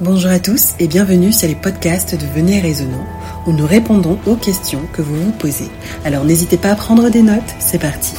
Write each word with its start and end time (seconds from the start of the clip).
Bonjour 0.00 0.30
à 0.30 0.40
tous 0.40 0.72
et 0.80 0.88
bienvenue 0.88 1.32
sur 1.32 1.46
les 1.46 1.54
podcasts 1.54 2.14
de 2.14 2.26
Venez 2.26 2.60
Raisonnant 2.60 3.06
où 3.46 3.52
nous 3.52 3.66
répondons 3.66 4.18
aux 4.26 4.36
questions 4.36 4.86
que 4.92 5.02
vous 5.02 5.14
vous 5.14 5.32
posez. 5.32 5.68
Alors 6.04 6.24
n'hésitez 6.24 6.56
pas 6.56 6.70
à 6.70 6.74
prendre 6.74 7.10
des 7.10 7.22
notes, 7.22 7.42
c'est 7.60 7.78
parti. 7.78 8.14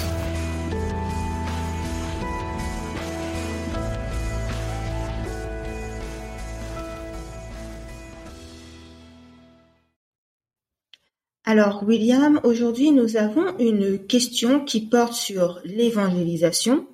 Alors 11.44 11.84
William, 11.84 12.40
aujourd'hui 12.44 12.92
nous 12.92 13.18
avons 13.18 13.58
une 13.58 13.98
question 13.98 14.64
qui 14.64 14.82
porte 14.82 15.14
sur 15.14 15.60
l'évangélisation 15.66 16.86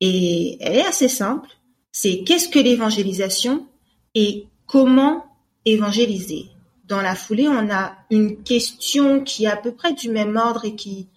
et 0.00 0.58
elle 0.60 0.76
est 0.76 0.86
assez 0.86 1.08
simple. 1.08 1.48
C'est 1.92 2.24
qu'est-ce 2.24 2.48
que 2.48 2.58
l'évangélisation? 2.58 3.66
Et 4.14 4.46
comment 4.66 5.24
évangéliser? 5.64 6.46
Dans 6.86 7.00
la 7.00 7.14
foulée, 7.14 7.48
on 7.48 7.70
a 7.70 7.96
une 8.10 8.42
question 8.42 9.22
qui 9.22 9.44
est 9.44 9.48
à 9.48 9.56
peu 9.56 9.72
près 9.72 9.94
du 9.94 10.10
même 10.10 10.36
ordre 10.36 10.64
et 10.64 10.74
qui, 10.76 11.08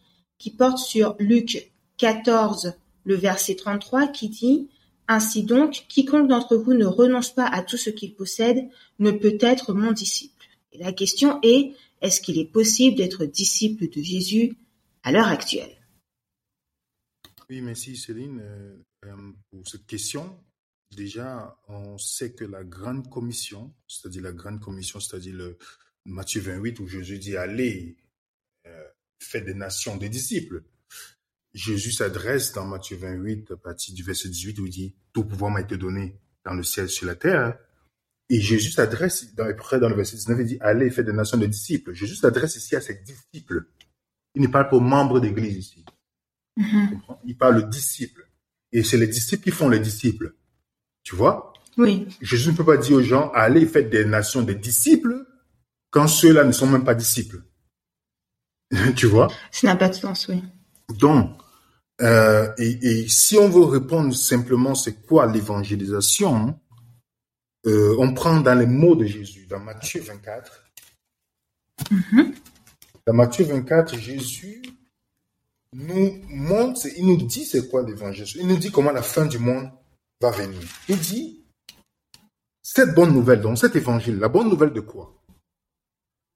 porte 0.57 0.77
sur 0.77 1.15
Luc 1.19 1.71
14, 1.97 2.73
le 3.03 3.15
verset 3.15 3.55
33, 3.55 4.07
qui 4.07 4.29
dit 4.29 4.67
Ainsi 5.07 5.43
donc, 5.43 5.85
quiconque 5.89 6.29
d'entre 6.29 6.55
vous 6.55 6.73
ne 6.73 6.85
renonce 6.85 7.31
pas 7.31 7.45
à 7.45 7.63
tout 7.63 7.77
ce 7.77 7.89
qu'il 7.89 8.13
possède 8.13 8.69
ne 8.99 9.11
peut 9.11 9.37
être 9.41 9.73
mon 9.73 9.91
disciple. 9.91 10.45
Et 10.71 10.77
la 10.77 10.93
question 10.93 11.39
est, 11.43 11.73
est-ce 12.01 12.21
qu'il 12.21 12.39
est 12.39 12.51
possible 12.51 12.95
d'être 12.95 13.25
disciple 13.25 13.89
de 13.89 14.01
Jésus 14.01 14.55
à 15.03 15.11
l'heure 15.11 15.27
actuelle? 15.27 15.75
Oui, 17.49 17.61
merci 17.61 17.95
Céline 17.95 18.41
euh, 18.41 18.75
euh, 19.05 19.15
pour 19.49 19.67
cette 19.67 19.85
question. 19.85 20.37
Déjà, 20.95 21.57
on 21.67 21.97
sait 21.97 22.33
que 22.33 22.45
la 22.45 22.63
grande 22.63 23.09
commission, 23.09 23.73
c'est-à-dire 23.87 24.23
la 24.23 24.31
grande 24.31 24.59
commission, 24.59 24.99
c'est-à-dire 24.99 25.35
le 25.35 25.57
Matthieu 26.05 26.41
28 26.41 26.79
où 26.79 26.87
Jésus 26.87 27.19
dit 27.19 27.35
allez, 27.35 27.97
euh, 28.65 28.87
faites 29.19 29.45
des 29.45 29.53
nations 29.53 29.97
des 29.97 30.09
disciples. 30.09 30.63
Jésus 31.53 31.91
s'adresse 31.91 32.53
dans 32.53 32.65
Matthieu 32.65 32.97
28 32.97 33.51
à 33.51 33.57
partir 33.57 33.93
du 33.93 34.03
verset 34.03 34.29
18 34.29 34.59
où 34.59 34.65
il 34.65 34.71
dit 34.71 34.95
tout 35.11 35.25
pouvoir 35.25 35.51
m'a 35.51 35.61
été 35.61 35.75
donné 35.75 36.19
dans 36.45 36.53
le 36.53 36.63
ciel 36.63 36.89
sur 36.89 37.05
la 37.05 37.15
terre. 37.15 37.57
Et 38.29 38.39
Jésus 38.39 38.71
s'adresse 38.71 39.33
dans, 39.35 39.53
près 39.55 39.79
dans 39.79 39.89
le 39.89 39.95
verset 39.95 40.15
19 40.17 40.39
il 40.39 40.45
dit 40.45 40.57
allez, 40.61 40.89
faites 40.89 41.05
des 41.05 41.13
nations 41.13 41.37
des 41.37 41.47
disciples. 41.47 41.93
Jésus 41.93 42.15
s'adresse 42.15 42.55
ici 42.55 42.75
à 42.75 42.81
ses 42.81 42.95
disciples. 42.95 43.67
Il 44.35 44.41
ne 44.41 44.47
parle 44.47 44.69
pas 44.69 44.77
aux 44.77 44.81
membres 44.81 45.19
d'église 45.19 45.57
ici. 45.57 45.85
Mhm. 46.55 47.01
Il 47.25 47.37
parle 47.37 47.57
aux 47.57 47.67
disciples. 47.67 48.29
Et 48.71 48.83
c'est 48.83 48.97
les 48.97 49.07
disciples 49.07 49.43
qui 49.43 49.51
font 49.51 49.69
les 49.69 49.79
disciples. 49.79 50.35
Tu 51.07 51.15
vois? 51.15 51.53
Oui. 51.77 52.05
Jésus 52.19 52.51
ne 52.51 52.57
peut 52.57 52.65
pas 52.65 52.75
dire 52.75 52.97
aux 52.97 53.01
gens, 53.01 53.31
allez, 53.33 53.65
faites 53.65 53.89
des 53.89 54.03
nations 54.03 54.41
des 54.41 54.55
disciples, 54.55 55.25
quand 55.89 56.05
ceux-là 56.05 56.43
ne 56.43 56.51
sont 56.51 56.67
même 56.67 56.83
pas 56.83 56.95
disciples. 56.95 57.43
tu 58.97 59.05
vois? 59.05 59.29
Ça 59.49 59.67
n'a 59.67 59.77
pas 59.77 59.87
de 59.87 59.93
sens, 59.93 60.27
oui. 60.27 60.43
Donc, 60.99 61.31
euh, 62.01 62.51
et, 62.57 62.77
et, 62.81 63.07
si 63.07 63.37
on 63.37 63.47
veut 63.47 63.63
répondre 63.63 64.13
simplement, 64.13 64.75
c'est 64.75 65.01
quoi 65.01 65.31
l'évangélisation 65.31 66.59
euh, 67.65 67.95
On 67.99 68.13
prend 68.13 68.41
dans 68.41 68.59
les 68.59 68.65
mots 68.65 68.95
de 68.95 69.05
Jésus, 69.05 69.47
dans 69.47 69.61
Matthieu 69.61 70.01
24. 70.01 70.65
Mhm. 71.89 72.33
Dans 73.05 73.13
Matthieu 73.13 73.45
24, 73.45 73.97
Jésus 73.97 74.61
nous 75.71 76.21
montre, 76.27 76.81
il 76.97 77.05
nous 77.05 77.25
dit 77.25 77.45
c'est 77.45 77.69
quoi 77.69 77.81
l'évangélisation. 77.83 78.41
Il 78.41 78.47
nous 78.49 78.57
dit 78.57 78.71
comment 78.71 78.91
la 78.91 79.01
fin 79.01 79.25
du 79.25 79.39
monde 79.39 79.71
va 80.21 80.31
venir. 80.31 80.61
Il 80.89 80.99
dit, 80.99 81.45
cette 82.61 82.93
bonne 82.95 83.13
nouvelle, 83.13 83.41
donc 83.41 83.57
cet 83.57 83.75
évangile, 83.75 84.17
la 84.17 84.29
bonne 84.29 84.49
nouvelle 84.49 84.73
de 84.73 84.81
quoi? 84.81 85.13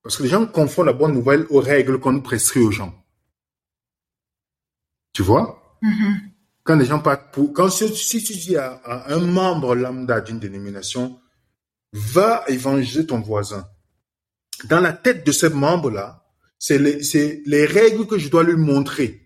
Parce 0.03 0.17
que 0.17 0.23
les 0.23 0.29
gens 0.29 0.45
confondent 0.47 0.87
la 0.87 0.93
bonne 0.93 1.13
nouvelle 1.13 1.45
aux 1.49 1.59
règles 1.59 1.99
qu'on 1.99 2.13
nous 2.13 2.21
prescrit 2.21 2.61
aux 2.61 2.71
gens. 2.71 2.93
Tu 5.13 5.21
vois? 5.23 5.77
Mhm. 5.81 6.31
Quand 6.63 6.75
les 6.75 6.85
gens 6.85 6.99
partent 6.99 7.33
pour... 7.33 7.53
Quand 7.53 7.69
si, 7.69 7.93
si 7.95 8.23
tu 8.23 8.33
dis 8.33 8.55
à, 8.55 8.81
à 8.83 9.13
un 9.13 9.19
membre 9.19 9.75
lambda 9.75 10.21
d'une 10.21 10.39
dénomination, 10.39 11.19
va 11.93 12.43
évangéliser 12.47 13.05
ton 13.05 13.19
voisin. 13.19 13.67
Dans 14.65 14.79
la 14.79 14.93
tête 14.93 15.25
de 15.25 15.31
ce 15.31 15.47
membre-là, 15.47 16.25
c'est 16.59 16.77
les, 16.77 17.03
c'est 17.03 17.41
les 17.45 17.65
règles 17.65 18.05
que 18.05 18.17
je 18.17 18.29
dois 18.29 18.43
lui 18.43 18.55
montrer. 18.55 19.20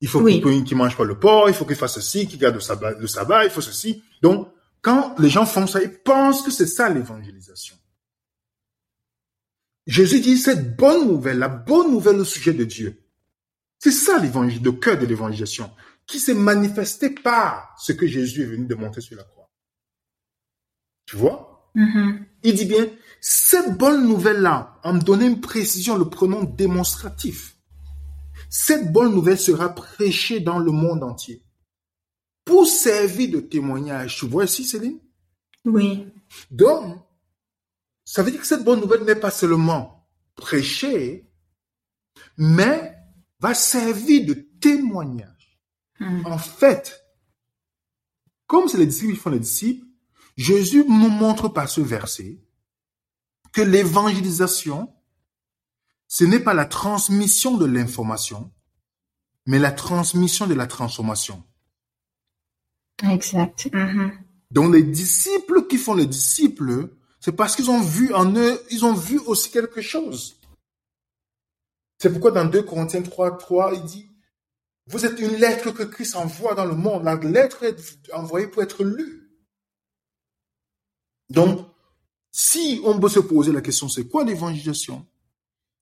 Il 0.00 0.08
faut 0.08 0.20
Oui. 0.20 0.42
qu'il 0.42 0.64
qu'il 0.64 0.76
mange 0.76 0.96
pas 0.96 1.04
le 1.04 1.18
porc, 1.18 1.48
il 1.48 1.54
faut 1.54 1.64
qu'il 1.64 1.76
fasse 1.76 1.94
ceci, 1.94 2.26
qu'il 2.28 2.38
garde 2.38 2.54
le 2.54 2.60
sabbat, 2.60 2.92
le 2.92 3.06
sabbat, 3.06 3.44
il 3.44 3.50
faut 3.50 3.62
ceci. 3.62 4.02
Donc, 4.22 4.48
quand 4.82 5.18
les 5.18 5.30
gens 5.30 5.46
font 5.46 5.66
ça, 5.66 5.82
ils 5.82 5.90
pensent 5.92 6.42
que 6.42 6.50
c'est 6.50 6.66
ça 6.66 6.88
l'évangélisation. 6.90 7.76
Jésus 9.86 10.20
dit 10.20 10.36
cette 10.36 10.76
bonne 10.76 11.06
nouvelle, 11.06 11.38
la 11.38 11.48
bonne 11.48 11.90
nouvelle 11.92 12.16
au 12.16 12.24
sujet 12.24 12.52
de 12.52 12.64
Dieu. 12.64 13.02
C'est 13.78 13.92
ça 13.92 14.18
l'évangile, 14.18 14.62
le 14.62 14.72
cœur 14.72 14.98
de 14.98 15.06
l'évangélisation, 15.06 15.70
qui 16.06 16.18
s'est 16.18 16.34
manifesté 16.34 17.10
par 17.10 17.74
ce 17.78 17.92
que 17.92 18.06
Jésus 18.06 18.42
est 18.42 18.46
venu 18.46 18.66
démontrer 18.66 19.00
sur 19.00 19.16
la 19.16 19.24
croix. 19.24 19.50
Tu 21.06 21.16
vois? 21.16 21.70
Mhm. 21.74 22.24
Il 22.42 22.54
dit 22.54 22.64
bien, 22.64 22.86
cette 23.20 23.76
bonne 23.76 24.06
nouvelle-là, 24.08 24.78
en 24.82 24.94
me 24.94 25.00
donnant 25.00 25.26
une 25.26 25.40
précision, 25.40 25.96
le 25.96 26.08
pronom 26.08 26.42
démonstratif, 26.44 27.55
cette 28.48 28.92
bonne 28.92 29.12
nouvelle 29.12 29.38
sera 29.38 29.74
prêchée 29.74 30.40
dans 30.40 30.58
le 30.58 30.70
monde 30.70 31.02
entier 31.02 31.42
pour 32.44 32.66
servir 32.66 33.30
de 33.30 33.40
témoignage. 33.40 34.18
Tu 34.18 34.26
vois 34.26 34.44
ici, 34.44 34.64
Céline? 34.64 35.00
Oui. 35.64 36.06
Donc, 36.50 36.98
ça 38.04 38.22
veut 38.22 38.30
dire 38.30 38.40
que 38.40 38.46
cette 38.46 38.64
bonne 38.64 38.80
nouvelle 38.80 39.04
n'est 39.04 39.16
pas 39.16 39.30
seulement 39.30 40.08
prêchée, 40.36 41.28
mais 42.38 42.96
va 43.40 43.52
servir 43.54 44.26
de 44.26 44.34
témoignage. 44.60 45.60
Mhm. 45.98 46.26
En 46.26 46.38
fait, 46.38 47.02
comme 48.46 48.68
c'est 48.68 48.78
les 48.78 48.86
disciples 48.86 49.14
qui 49.14 49.18
font 49.18 49.30
les 49.30 49.40
disciples, 49.40 49.86
Jésus 50.36 50.84
nous 50.84 51.08
montre 51.08 51.48
par 51.48 51.68
ce 51.68 51.80
verset 51.80 52.40
que 53.52 53.62
l'évangélisation, 53.62 54.92
ce 56.08 56.24
n'est 56.24 56.40
pas 56.40 56.54
la 56.54 56.64
transmission 56.64 57.56
de 57.56 57.66
l'information, 57.66 58.52
mais 59.46 59.58
la 59.58 59.72
transmission 59.72 60.46
de 60.46 60.54
la 60.54 60.66
transformation. 60.66 61.42
Exact. 63.02 63.68
Mhm. 63.72 64.12
Donc 64.50 64.72
les 64.72 64.82
disciples 64.82 65.66
qui 65.66 65.78
font 65.78 65.94
les 65.94 66.06
disciples, 66.06 66.90
c'est 67.20 67.32
parce 67.32 67.56
qu'ils 67.56 67.70
ont 67.70 67.80
vu 67.80 68.14
en 68.14 68.34
eux, 68.36 68.60
ils 68.70 68.84
ont 68.84 68.94
vu 68.94 69.18
aussi 69.26 69.50
quelque 69.50 69.82
chose. 69.82 70.36
C'est 71.98 72.10
pourquoi 72.10 72.30
dans 72.30 72.44
2 72.44 72.62
Corinthiens 72.62 73.02
3, 73.02 73.38
3, 73.38 73.74
il 73.74 73.84
dit, 73.84 74.10
vous 74.86 75.04
êtes 75.04 75.18
une 75.18 75.36
lettre 75.36 75.72
que 75.72 75.82
Christ 75.82 76.14
envoie 76.14 76.54
dans 76.54 76.64
le 76.64 76.76
monde. 76.76 77.04
La 77.04 77.16
lettre 77.16 77.64
est 77.64 78.12
envoyée 78.12 78.46
pour 78.46 78.62
être 78.62 78.84
lue. 78.84 79.30
Donc, 81.30 81.66
si 82.30 82.80
on 82.84 82.98
peut 83.00 83.08
se 83.08 83.18
poser 83.18 83.50
la 83.50 83.62
question, 83.62 83.88
c'est 83.88 84.06
quoi 84.06 84.24
l'évangélisation? 84.24 85.04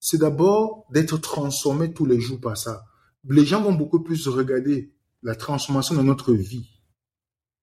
C'est 0.06 0.18
d'abord 0.18 0.84
d'être 0.90 1.16
transformé 1.16 1.94
tous 1.94 2.04
les 2.04 2.20
jours 2.20 2.38
par 2.38 2.58
ça. 2.58 2.84
Les 3.26 3.46
gens 3.46 3.62
vont 3.62 3.72
beaucoup 3.72 4.02
plus 4.02 4.28
regarder 4.28 4.92
la 5.22 5.34
transformation 5.34 5.94
de 5.94 6.02
notre 6.02 6.34
vie 6.34 6.68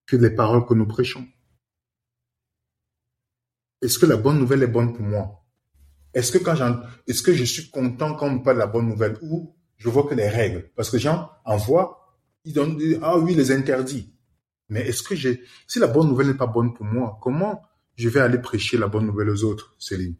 que 0.07 0.15
les 0.15 0.31
paroles 0.31 0.65
que 0.65 0.73
nous 0.73 0.87
prêchons. 0.87 1.23
Est-ce 3.83 3.99
que 3.99 4.07
la 4.07 4.17
bonne 4.17 4.39
nouvelle 4.39 4.63
est 4.63 4.67
bonne 4.67 4.91
pour 4.91 5.05
moi? 5.05 5.45
Est-ce 6.15 6.31
que 6.31 6.39
quand 6.39 6.57
est-ce 7.05 7.21
que 7.21 7.31
je 7.31 7.43
suis 7.43 7.69
content 7.69 8.15
quand 8.15 8.27
on 8.27 8.39
parle 8.39 8.55
de 8.55 8.61
la 8.61 8.65
bonne 8.65 8.87
nouvelle 8.87 9.19
ou 9.21 9.55
je 9.77 9.89
vois 9.89 10.07
que 10.07 10.15
les 10.15 10.27
règles? 10.27 10.71
Parce 10.75 10.89
que 10.89 10.95
les 10.95 11.03
gens 11.03 11.29
en 11.45 11.57
voient, 11.57 12.17
ils 12.43 12.53
donnent 12.53 12.81
ah 13.03 13.19
oui 13.19 13.35
les 13.35 13.51
interdits. 13.51 14.15
Mais 14.67 14.87
est-ce 14.87 15.03
que 15.03 15.13
j'ai, 15.13 15.43
si 15.67 15.77
la 15.77 15.85
bonne 15.85 16.07
nouvelle 16.07 16.29
n'est 16.29 16.33
pas 16.33 16.47
bonne 16.47 16.73
pour 16.73 16.87
moi, 16.87 17.19
comment 17.21 17.61
je 17.97 18.09
vais 18.09 18.19
aller 18.19 18.39
prêcher 18.39 18.79
la 18.79 18.87
bonne 18.87 19.05
nouvelle 19.05 19.29
aux 19.29 19.43
autres, 19.43 19.75
Céline? 19.77 20.15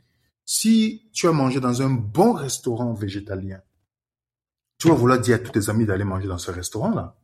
Si 0.54 1.10
tu 1.14 1.30
as 1.30 1.32
mangé 1.32 1.62
dans 1.62 1.82
un 1.82 1.90
bon 1.90 2.34
restaurant 2.34 2.92
végétalien, 2.94 3.62
tu 4.78 4.90
vas 4.90 4.96
vouloir 4.96 5.18
dire 5.18 5.36
à 5.36 5.40
tous 5.40 5.54
tes 5.54 5.70
amis 5.70 5.86
d'aller 5.86 6.04
manger 6.04 6.28
dans 6.28 6.38
ce 6.38 6.52
restaurant-là. 6.52 7.16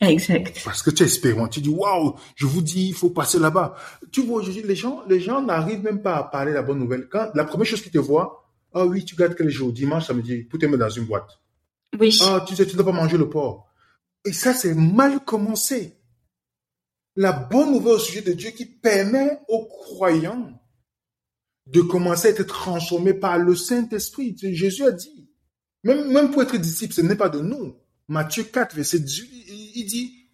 Exact. 0.00 0.62
Parce 0.64 0.82
que 0.82 0.88
tu 0.88 1.02
expérimentes, 1.02 1.52
tu 1.52 1.60
dis 1.60 1.68
waouh, 1.68 2.14
je 2.34 2.46
vous 2.46 2.62
dis, 2.62 2.88
il 2.88 2.94
faut 2.94 3.10
passer 3.10 3.38
là-bas. 3.38 3.74
Tu 4.10 4.22
vois, 4.22 4.42
dis, 4.42 4.62
les 4.62 4.74
gens, 4.74 5.02
les 5.06 5.20
gens 5.20 5.42
n'arrivent 5.42 5.82
même 5.82 6.00
pas 6.00 6.16
à 6.16 6.24
parler 6.24 6.54
la 6.54 6.62
bonne 6.62 6.78
nouvelle. 6.78 7.10
Quand 7.10 7.30
la 7.34 7.44
première 7.44 7.66
chose 7.66 7.82
qu'ils 7.82 7.92
te 7.92 7.98
voient, 7.98 8.42
ah 8.72 8.86
oui, 8.86 9.04
tu 9.04 9.14
gardes 9.14 9.34
quel 9.36 9.50
jour, 9.50 9.70
dimanche, 9.70 10.06
samedi, 10.06 10.48
mettre 10.50 10.78
dans 10.78 10.88
une 10.88 11.04
boîte. 11.04 11.42
Oui. 12.00 12.18
Ah, 12.22 12.42
tu 12.48 12.56
sais, 12.56 12.64
tu 12.64 12.72
ne 12.74 12.82
dois 12.82 12.90
pas 12.90 12.98
manger 12.98 13.18
le 13.18 13.28
porc. 13.28 13.68
Et 14.24 14.32
ça, 14.32 14.54
c'est 14.54 14.74
mal 14.74 15.22
commencé. 15.26 15.98
La 17.16 17.32
bonne 17.32 17.70
nouvelle 17.70 17.96
au 17.96 17.98
sujet 17.98 18.22
de 18.22 18.32
Dieu 18.32 18.52
qui 18.52 18.64
permet 18.64 19.40
aux 19.48 19.66
croyants 19.66 20.58
de 21.66 21.80
commencer 21.80 22.28
à 22.28 22.30
être 22.30 22.46
transformés 22.46 23.14
par 23.14 23.38
le 23.38 23.54
Saint-Esprit. 23.54 24.36
Jésus 24.38 24.84
a 24.84 24.92
dit, 24.92 25.28
même, 25.84 26.10
même 26.12 26.30
pour 26.30 26.42
être 26.42 26.56
disciple, 26.56 26.94
ce 26.94 27.00
n'est 27.00 27.16
pas 27.16 27.28
de 27.28 27.40
nous. 27.40 27.76
Matthieu 28.08 28.44
4, 28.44 28.74
verset 28.74 28.98
18, 28.98 29.72
il 29.74 29.86
dit, 29.86 30.28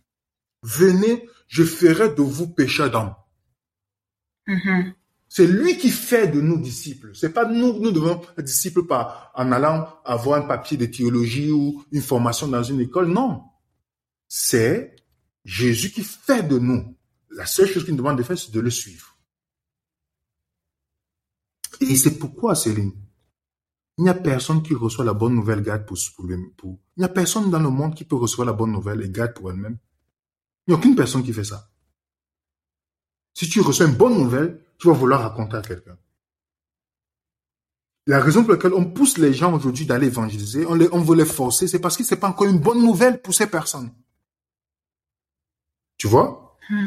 venez, 0.63 1.29
je 1.47 1.65
ferai 1.65 2.09
de 2.11 2.23
vous 2.23 2.49
pécheurs 2.49 2.91
d'hommes. 2.91 3.15
Mhm. 4.47 4.95
C'est 5.29 5.47
lui 5.47 5.77
qui 5.77 5.91
fait 5.91 6.27
de 6.27 6.41
nous 6.41 6.59
disciples. 6.59 7.11
C'est 7.15 7.35
pas 7.35 7.45
nous, 7.45 7.79
nous 7.81 7.91
devons 7.91 8.23
être 8.23 8.43
disciples 8.43 8.87
par, 8.87 9.31
en 9.35 9.53
allant 9.53 9.87
avoir 10.05 10.43
un 10.43 10.47
papier 10.47 10.79
de 10.79 10.87
théologie 10.87 11.51
ou 11.51 11.85
une 11.93 12.01
formation 12.01 12.49
dans 12.49 12.63
une 12.63 12.81
école. 12.81 13.09
Non. 13.09 13.43
C'est 14.27 14.97
Jésus 15.45 15.91
qui 15.91 16.03
fait 16.03 16.43
de 16.43 16.59
nous. 16.59 16.97
La 17.31 17.45
seule 17.45 17.69
chose 17.69 17.85
qu'il 17.85 17.93
nous 17.93 17.99
demande 17.99 18.17
de 18.17 18.23
faire, 18.23 18.39
c'est 18.39 18.53
de 18.53 18.61
le 18.61 18.71
suivre. 18.71 19.18
Et 21.81 21.97
c'est 21.97 22.19
pourquoi, 22.19 22.55
Céline, 22.55 22.93
il 23.99 24.05
n'y 24.05 24.11
a 24.11 24.15
personne 24.15 24.63
qui 24.63 24.75
reçoit 24.75 25.05
la 25.05 25.13
bonne 25.13 25.35
nouvelle 25.35 25.63
garde 25.63 25.85
pour, 25.85 25.99
pour, 26.17 26.27
pour, 26.57 26.79
Il 26.97 27.01
n'y 27.01 27.05
a 27.05 27.09
personne 27.09 27.51
dans 27.51 27.59
le 27.59 27.71
monde 27.71 27.95
qui 27.95 28.05
peut 28.05 28.17
recevoir 28.17 28.47
la 28.47 28.53
bonne 28.53 28.73
nouvelle 28.73 29.03
et 29.03 29.11
garde 29.11 29.35
pour 29.35 29.51
elle-même. 29.51 29.77
Il 30.67 30.71
n'y 30.71 30.75
a 30.75 30.79
aucune 30.79 30.95
personne 30.95 31.23
qui 31.23 31.33
fait 31.33 31.45
ça. 31.45 31.69
Si 33.35 33.49
tu 33.49 33.61
reçois 33.61 33.87
une 33.87 33.97
bonne 33.97 34.15
nouvelle, 34.15 34.61
tu 34.79 34.89
vas 34.89 34.95
vouloir 34.95 35.23
raconter 35.23 35.57
à 35.57 35.63
quelqu'un. 35.63 35.97
La 38.07 38.21
raison 38.21 38.43
pour 38.43 38.53
laquelle 38.53 38.75
on 38.75 38.85
pousse 38.85 39.19
les 39.19 39.35
gens 39.35 39.55
aujourd'hui 39.55 39.85
d'aller 39.85 40.07
évangéliser, 40.07 40.65
on, 40.67 40.75
les, 40.75 40.89
on 40.93 41.03
veut 41.03 41.17
les 41.17 41.27
forcer, 41.27 41.69
c'est 41.69 41.79
parce 41.79 41.97
que 41.97 42.05
c'est 42.05 42.17
pas 42.17 42.29
encore 42.29 42.47
une 42.47 42.59
bonne 42.59 42.81
nouvelle 42.81 43.21
pour 43.21 43.35
ces 43.35 43.47
personnes. 43.47 43.91
Tu 45.97 46.07
vois? 46.07 46.57
Hmm. 46.71 46.87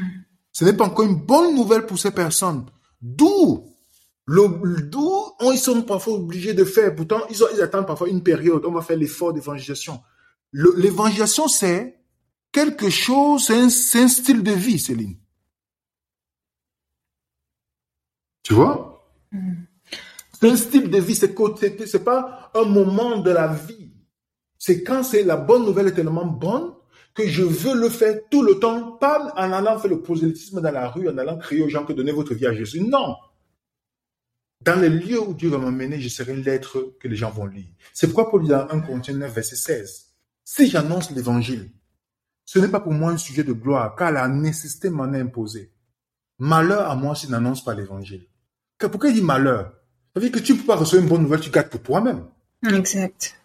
Ce 0.52 0.66
n'est 0.66 0.74
pas 0.74 0.86
encore 0.86 1.06
une 1.06 1.16
bonne 1.16 1.56
nouvelle 1.56 1.86
pour 1.86 2.00
ces 2.00 2.12
personnes. 2.12 2.66
D'où 3.02 3.71
le, 4.32 4.82
d'où 4.82 5.12
ils 5.52 5.60
sont 5.60 5.82
parfois 5.82 6.14
obligés 6.14 6.54
de 6.54 6.64
faire. 6.64 6.96
Pourtant, 6.96 7.22
ils, 7.30 7.44
ont, 7.44 7.48
ils 7.54 7.62
attendent 7.62 7.86
parfois 7.86 8.08
une 8.08 8.24
période. 8.24 8.64
On 8.66 8.72
va 8.72 8.82
faire 8.82 8.98
l'effort 8.98 9.34
d'évangélisation. 9.34 10.02
L'évangélisation, 10.54 11.50
c'est 11.50 12.00
quelque 12.52 12.90
chose, 12.90 13.46
c'est 13.46 13.58
un, 13.58 14.04
un, 14.04 14.08
style 14.08 14.42
de 14.42 14.54
vie, 14.54 14.80
Céline. 14.80 15.18
Tu 18.44 18.54
vois? 18.54 19.04
Mm. 19.32 19.64
C'est 20.40 20.50
un 20.50 20.56
style 20.56 20.90
de 20.90 20.98
vie, 20.98 21.16
c'est 21.16 21.36
c'est 21.86 22.04
pas 22.04 22.52
un 22.56 22.64
moment 22.64 23.18
de 23.18 23.32
la 23.32 23.48
vie. 23.48 23.92
C'est 24.58 24.82
quand 24.82 25.04
c'est 25.04 25.24
la 25.24 25.36
bonne 25.36 25.66
nouvelle 25.66 25.88
est 25.88 25.94
tellement 25.94 26.26
bonne 26.26 26.74
que 27.14 27.28
je 27.28 27.44
veux 27.44 27.76
le 27.76 27.90
faire 27.90 28.18
tout 28.30 28.42
le 28.42 28.60
temps, 28.60 28.94
pas 28.94 29.34
en 29.36 29.52
allant 29.52 29.78
faire 29.78 29.92
le 29.92 30.02
prosélytisme 30.02 30.62
dans 30.62 30.72
la 30.72 30.88
rue, 30.88 31.10
en 31.10 31.18
allant 31.18 31.38
crier 31.38 31.64
aux 31.64 31.70
gens 31.70 31.84
que 31.86 31.94
donnez 31.94 32.14
votre 32.14 32.34
vie 32.34 32.48
à 32.48 32.54
Jésus. 32.54 32.82
Non. 32.82 33.16
Dans 34.64 34.80
les 34.80 34.90
lieux 34.90 35.20
où 35.20 35.34
Dieu 35.34 35.50
va 35.50 35.58
m'emmener, 35.58 36.00
je 36.00 36.08
serai 36.08 36.34
une 36.34 36.44
lettre 36.44 36.94
que 37.00 37.08
les 37.08 37.16
gens 37.16 37.32
vont 37.32 37.48
lire. 37.48 37.66
C'est 37.94 38.08
pourquoi 38.08 38.30
Paul 38.30 38.44
dit 38.44 38.50
dans 38.50 38.70
1 38.70 38.82
Corinthiens 38.82 39.16
9, 39.16 39.34
verset 39.34 39.56
16, 39.56 40.08
si 40.44 40.70
j'annonce 40.70 41.10
l'évangile, 41.12 41.72
ce 42.46 42.60
n'est 42.60 42.68
pas 42.68 42.80
pour 42.80 42.92
moi 42.92 43.12
un 43.12 43.18
sujet 43.18 43.44
de 43.44 43.54
gloire, 43.54 43.96
car 43.96 44.12
la 44.12 44.28
nécessité 44.28 44.90
m'en 44.90 45.14
a 45.14 45.18
imposé. 45.18 45.72
Malheur 46.38 46.90
à 46.90 46.96
moi 46.96 47.16
si 47.16 47.28
je 47.28 47.32
n'annonce 47.32 47.64
pas 47.64 47.74
l'évangile. 47.74 48.28
Pourquoi 48.78 49.10
il 49.10 49.16
dit 49.16 49.22
malheur? 49.22 49.74
Ça 50.14 50.20
veut 50.20 50.30
dire 50.30 50.32
que 50.32 50.46
tu 50.46 50.54
ne 50.54 50.58
peux 50.58 50.66
pas 50.66 50.76
recevoir 50.76 51.04
une 51.04 51.10
bonne 51.10 51.22
nouvelle, 51.24 51.40
tu 51.40 51.50
gardes 51.50 51.70
pour 51.70 51.82
toi-même. 51.82 52.26
Exact. 52.68 53.36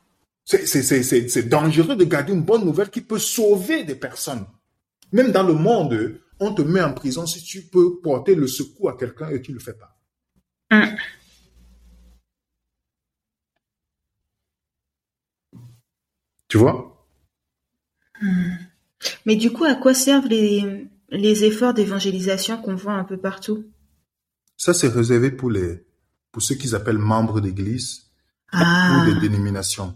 C'est 0.45 1.49
dangereux 1.49 1.97
de 1.97 2.05
garder 2.05 2.33
une 2.33 2.43
bonne 2.43 2.65
nouvelle 2.65 2.91
qui 2.91 3.01
peut 3.01 3.19
sauver 3.19 3.85
des 3.85 3.95
personnes. 3.95 4.47
Même 5.13 5.33
dans 5.33 5.43
le 5.43 5.55
monde, 5.55 6.21
on 6.41 6.53
te 6.53 6.63
met 6.63 6.83
en 6.83 6.93
prison 6.93 7.27
si 7.27 7.43
tu 7.43 7.63
peux 7.63 8.01
porter 8.01 8.35
le 8.35 8.47
secours 8.47 8.91
à 8.91 8.97
quelqu'un 8.97 9.29
et 9.31 9.41
tu 9.41 9.53
ne 9.53 9.57
le 9.57 9.63
fais 9.63 9.75
pas. 9.75 9.96
Tu 16.49 16.59
vois? 16.59 17.07
Mm. 18.23 18.55
Mais 19.27 19.37
du 19.37 19.53
coup, 19.53 19.65
à 19.65 19.75
quoi 19.75 19.95
servent 19.95 20.29
les, 20.29 20.89
les 21.11 21.45
efforts 21.45 21.75
d'évangélisation 21.75 22.61
qu'on 22.61 22.75
voit 22.75 22.95
un 22.95 23.05
peu 23.05 23.17
partout? 23.17 23.65
Ça, 24.57 24.73
c'est 24.73 24.89
réservé 24.89 25.31
pour, 25.31 25.51
les, 25.51 25.85
pour 26.33 26.43
ceux 26.43 26.55
qu'ils 26.55 26.75
appellent 26.75 26.99
membres 26.99 27.41
d'église 27.41 28.03
Ah. 28.53 29.03
ou 29.03 29.15
de 29.15 29.21
dénomination. 29.21 29.95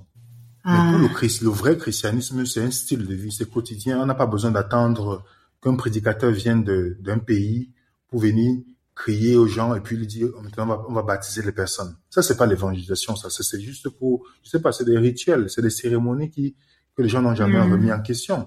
Mais 0.65 0.73
Ah. 0.75 0.89
pour 0.91 0.99
le, 1.01 1.09
Christ, 1.09 1.41
le 1.43 1.49
vrai 1.49 1.79
christianisme, 1.79 2.45
c'est 2.45 2.63
un 2.63 2.71
style 2.71 3.07
de 3.07 3.15
vie, 3.15 3.33
c'est 3.33 3.49
quotidien. 3.49 4.01
On 4.03 4.07
n'a 4.07 4.15
pas 4.15 4.27
besoin 4.27 4.51
d'attendre 4.51 5.25
qu'un 5.63 5.77
prédicateur 5.77 6.31
vienne 6.31 6.63
d'un 7.01 7.19
pays 7.19 7.71
pour 8.09 8.21
venir 8.21 8.61
crier 9.03 9.37
aux 9.37 9.47
gens 9.47 9.75
et 9.75 9.81
puis 9.81 9.97
lui 9.97 10.07
dire, 10.07 10.29
maintenant, 10.43 10.65
on 10.65 10.67
va, 10.69 10.85
on 10.91 10.93
va 10.93 11.03
baptiser 11.03 11.43
les 11.43 11.53
personnes. 11.53 11.97
Ça, 12.11 12.21
c'est 12.23 12.37
pas 12.37 12.47
l'évangélisation, 12.47 13.17
ça. 13.17 13.29
C'est 13.31 13.61
juste 13.61 13.89
pour, 13.89 14.25
je 14.43 14.51
sais 14.51 14.61
pas, 14.61 14.73
c'est 14.73 14.85
des 14.85 14.99
rituels, 14.99 15.49
c'est 15.49 15.63
des 15.63 15.71
cérémonies 15.71 16.31
qui, 16.31 16.55
que 16.95 17.01
les 17.03 17.09
gens 17.09 17.23
n'ont 17.23 17.35
jamais 17.35 17.59
Mhm. 17.65 17.73
remis 17.73 17.93
en 17.93 18.03
question. 18.03 18.47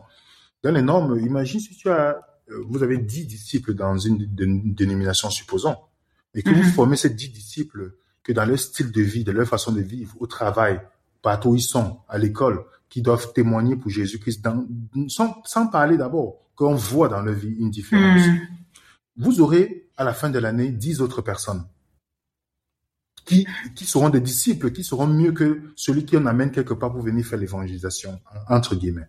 Dans 0.63 0.71
les 0.71 0.83
normes, 0.83 1.19
imagine 1.19 1.59
si 1.59 1.75
tu 1.75 1.89
as, 1.89 2.19
euh, 2.51 2.63
vous 2.69 2.83
avez 2.83 2.97
dix 2.99 3.25
disciples 3.25 3.73
dans 3.73 3.97
une, 3.97 4.17
dé- 4.39 4.45
dénomination, 4.79 5.29
supposons, 5.31 5.75
et 6.35 6.43
que 6.43 6.49
vous 6.51 6.63
Mhm. 6.67 6.71
formez 6.79 6.97
ces 6.97 7.09
dix 7.09 7.29
disciples, 7.29 7.95
que 8.23 8.31
dans 8.31 8.45
leur 8.45 8.59
style 8.59 8.91
de 8.91 9.01
vie, 9.01 9.23
de 9.23 9.31
leur 9.31 9.47
façon 9.47 9.71
de 9.71 9.81
vivre, 9.81 10.15
au 10.19 10.27
travail, 10.27 10.79
partout 11.23 11.49
où 11.49 11.55
ils 11.55 11.61
sont, 11.61 11.97
à 12.07 12.17
l'école, 12.19 12.63
qui 12.89 13.01
doivent 13.01 13.33
témoigner 13.33 13.75
pour 13.75 13.89
Jésus-Christ, 13.89 14.45
sans, 15.07 15.41
sans 15.45 15.67
parler 15.67 15.97
d'abord, 15.97 16.31
qu'on 16.55 16.75
voit 16.75 17.07
dans 17.09 17.21
leur 17.23 17.33
vie 17.33 17.55
une 17.59 17.71
différence. 17.71 18.21
Mm. 18.27 18.37
Vous 19.17 19.41
aurez, 19.41 19.89
à 19.97 20.03
la 20.03 20.13
fin 20.13 20.29
de 20.29 20.39
l'année, 20.39 20.69
dix 20.71 21.01
autres 21.01 21.21
personnes 21.21 21.65
qui, 23.25 23.47
qui 23.75 23.85
seront 23.85 24.09
des 24.09 24.19
disciples, 24.19 24.71
qui 24.71 24.83
seront 24.83 25.07
mieux 25.07 25.31
que 25.31 25.61
celui 25.75 26.05
qui 26.05 26.17
en 26.17 26.25
amène 26.25 26.51
quelque 26.51 26.73
part 26.73 26.91
pour 26.91 27.01
venir 27.01 27.25
faire 27.25 27.39
l'évangélisation, 27.39 28.19
entre 28.49 28.75
guillemets. 28.75 29.07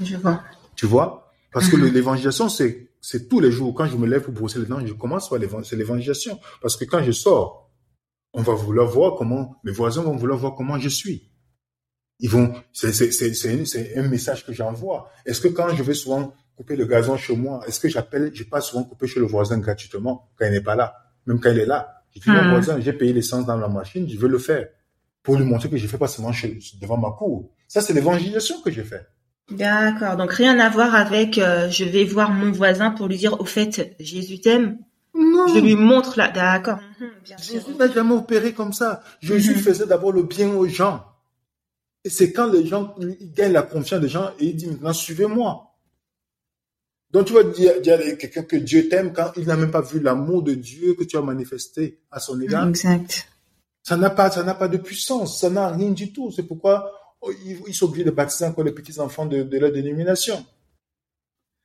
Je 0.00 0.16
vois. 0.16 0.42
Tu 0.74 0.86
vois? 0.86 1.32
Parce 1.52 1.68
que 1.68 1.76
le- 1.76 1.88
l'évangélisation, 1.88 2.48
c'est 2.48 2.90
c'est 3.00 3.28
tous 3.28 3.38
les 3.38 3.52
jours. 3.52 3.74
Quand 3.74 3.86
je 3.86 3.96
me 3.96 4.06
lève 4.06 4.22
pour 4.22 4.32
brosser 4.32 4.58
les 4.58 4.64
dents, 4.66 4.84
je 4.84 4.94
commence 4.94 5.28
par 5.28 5.38
l'évangélisation. 5.38 6.40
Parce 6.62 6.74
que 6.76 6.84
quand 6.86 7.02
je 7.04 7.12
sors, 7.12 7.70
on 8.32 8.42
va 8.42 8.54
vouloir 8.54 8.88
voir 8.88 9.14
comment, 9.16 9.60
mes 9.62 9.70
voisins 9.70 10.02
vont 10.02 10.16
vouloir 10.16 10.38
voir 10.38 10.54
comment 10.56 10.78
je 10.78 10.88
suis. 10.88 11.30
Ils 12.18 12.30
vont, 12.30 12.52
c'est 12.72 12.92
c'est 12.92 13.96
un 13.98 14.08
message 14.08 14.44
que 14.46 14.52
j'envoie. 14.52 15.10
Est-ce 15.26 15.40
que 15.40 15.48
quand 15.48 15.68
je 15.76 15.82
vais 15.84 15.94
souvent 15.94 16.34
couper 16.56 16.76
le 16.76 16.84
gazon 16.86 17.16
chez 17.16 17.36
moi, 17.36 17.60
est-ce 17.66 17.80
que 17.80 17.88
j'appelle, 17.88 18.30
je 18.34 18.44
passe 18.44 18.66
souvent 18.66 18.84
couper 18.84 19.06
chez 19.06 19.20
le 19.20 19.26
voisin 19.26 19.58
gratuitement 19.58 20.28
quand 20.36 20.46
il 20.46 20.52
n'est 20.52 20.60
pas 20.60 20.74
là, 20.76 20.94
même 21.26 21.40
quand 21.40 21.50
il 21.50 21.58
est 21.58 21.66
là. 21.66 22.02
Je 22.14 22.20
dis, 22.20 22.30
mon 22.30 22.42
Mhm. 22.44 22.50
voisin, 22.50 22.80
j'ai 22.80 22.92
payé 22.92 23.12
l'essence 23.12 23.44
dans 23.44 23.56
la 23.56 23.68
machine, 23.68 24.08
je 24.08 24.16
veux 24.16 24.28
le 24.28 24.38
faire. 24.38 24.68
Pour 25.22 25.36
lui 25.36 25.44
montrer 25.44 25.68
que 25.70 25.76
je 25.76 25.86
fais 25.86 25.98
pas 25.98 26.06
seulement 26.06 26.32
chez- 26.32 26.58
devant 26.80 26.96
ma 26.98 27.10
cour. 27.10 27.50
Ça, 27.66 27.80
c'est 27.80 27.92
l'évangélisation 27.94 28.60
que 28.60 28.70
j'ai 28.70 28.84
fait. 28.84 29.06
D'accord. 29.50 30.16
Donc 30.16 30.32
rien 30.32 30.58
à 30.60 30.68
voir 30.70 30.94
avec 30.94 31.38
euh, 31.38 31.68
je 31.70 31.84
vais 31.84 32.04
voir 32.04 32.30
mon 32.30 32.50
voisin 32.52 32.90
pour 32.92 33.08
lui 33.08 33.16
dire 33.18 33.38
au 33.40 33.44
fait 33.44 33.94
Jésus 34.00 34.40
t'aime. 34.40 34.78
Non. 35.14 35.48
Je 35.48 35.60
lui 35.60 35.74
montre 35.76 36.16
là. 36.18 36.28
D'accord. 36.30 36.78
Mhm. 37.00 37.08
Jésus 37.42 37.74
n'a 37.78 37.90
jamais 37.90 38.14
opéré 38.14 38.52
comme 38.52 38.72
ça. 38.72 39.02
Jésus 39.20 39.52
Mhm. 39.52 39.58
faisait 39.58 39.86
d'abord 39.86 40.12
le 40.12 40.22
bien 40.22 40.48
aux 40.50 40.66
gens. 40.68 41.04
Et 42.04 42.10
c'est 42.10 42.32
quand 42.32 42.46
les 42.52 42.66
gens 42.66 42.94
ils 43.00 43.32
gagnent 43.32 43.52
la 43.52 43.62
confiance 43.62 44.00
des 44.00 44.08
gens 44.08 44.30
et 44.38 44.46
il 44.46 44.56
dit 44.56 44.66
maintenant 44.66 44.92
suivez-moi. 44.92 45.73
Donc 47.14 47.28
tu 47.28 47.32
vas 47.32 47.44
dire, 47.44 47.80
dire 47.80 47.94
à 47.94 48.16
quelqu'un 48.16 48.42
que 48.42 48.56
Dieu 48.56 48.88
t'aime 48.88 49.12
quand 49.12 49.30
il 49.36 49.46
n'a 49.46 49.56
même 49.56 49.70
pas 49.70 49.82
vu 49.82 50.00
l'amour 50.00 50.42
de 50.42 50.54
Dieu 50.54 50.94
que 50.94 51.04
tu 51.04 51.16
as 51.16 51.22
manifesté 51.22 52.00
à 52.10 52.18
son 52.18 52.40
égard. 52.40 52.68
Exact. 52.68 53.28
Ça 53.84 53.96
n'a 53.96 54.10
pas, 54.10 54.32
ça 54.32 54.42
n'a 54.42 54.54
pas 54.54 54.66
de 54.66 54.78
puissance, 54.78 55.40
ça 55.40 55.48
n'a 55.48 55.68
rien 55.68 55.92
du 55.92 56.12
tout. 56.12 56.32
C'est 56.32 56.42
pourquoi 56.42 56.90
oh, 57.20 57.30
ils, 57.68 57.72
sont 57.72 57.86
obligés 57.86 58.02
de 58.02 58.10
baptiser 58.10 58.46
encore 58.46 58.64
les 58.64 58.72
petits 58.72 58.98
enfants 58.98 59.26
de, 59.26 59.44
de 59.44 59.58
la 59.58 59.70
dénomination. 59.70 60.44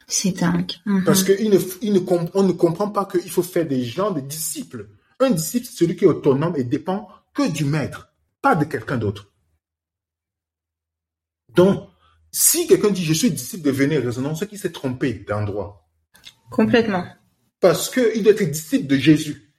C'est 0.08 0.34
dingue. 0.40 0.74
Mhm. 0.86 1.04
Parce 1.04 1.26
il 1.28 1.50
ne, 1.50 1.58
il 1.82 1.94
ne 1.94 2.00
comp- 2.00 2.30
on 2.36 2.44
ne 2.44 2.52
comprend 2.52 2.90
pas 2.90 3.06
qu'il 3.06 3.32
faut 3.32 3.42
faire 3.42 3.68
des 3.68 3.84
gens 3.84 4.12
des 4.12 4.22
disciples. 4.22 4.88
Un 5.20 5.32
disciple, 5.32 5.66
c'est 5.66 5.78
celui 5.78 5.96
qui 5.96 6.06
est 6.06 6.08
autonome 6.08 6.54
et 6.58 6.64
dépend 6.64 7.08
que 7.34 7.50
du 7.50 7.66
maître, 7.66 8.14
pas 8.40 8.54
de 8.54 8.66
quelqu'un 8.66 8.98
d'autre. 8.98 9.34
Donc, 11.56 11.90
si 12.32 12.68
quelqu'un 12.68 12.90
dit 12.92 13.04
je 13.04 13.14
suis 13.14 13.32
disciple 13.32 13.64
de 13.64 13.72
venir 13.72 14.02
raisonnant, 14.04 14.36
c'est 14.36 14.48
qu'il 14.48 14.60
s'est 14.60 14.72
trompé 14.72 15.14
d'endroit. 15.28 15.90
Complètement. 16.52 17.06
Parce 17.60 17.90
qu'il 17.90 18.24
doit 18.24 18.34
être 18.34 18.52
disciple 18.52 18.88
de 18.88 18.96
Jésus. 18.96 19.52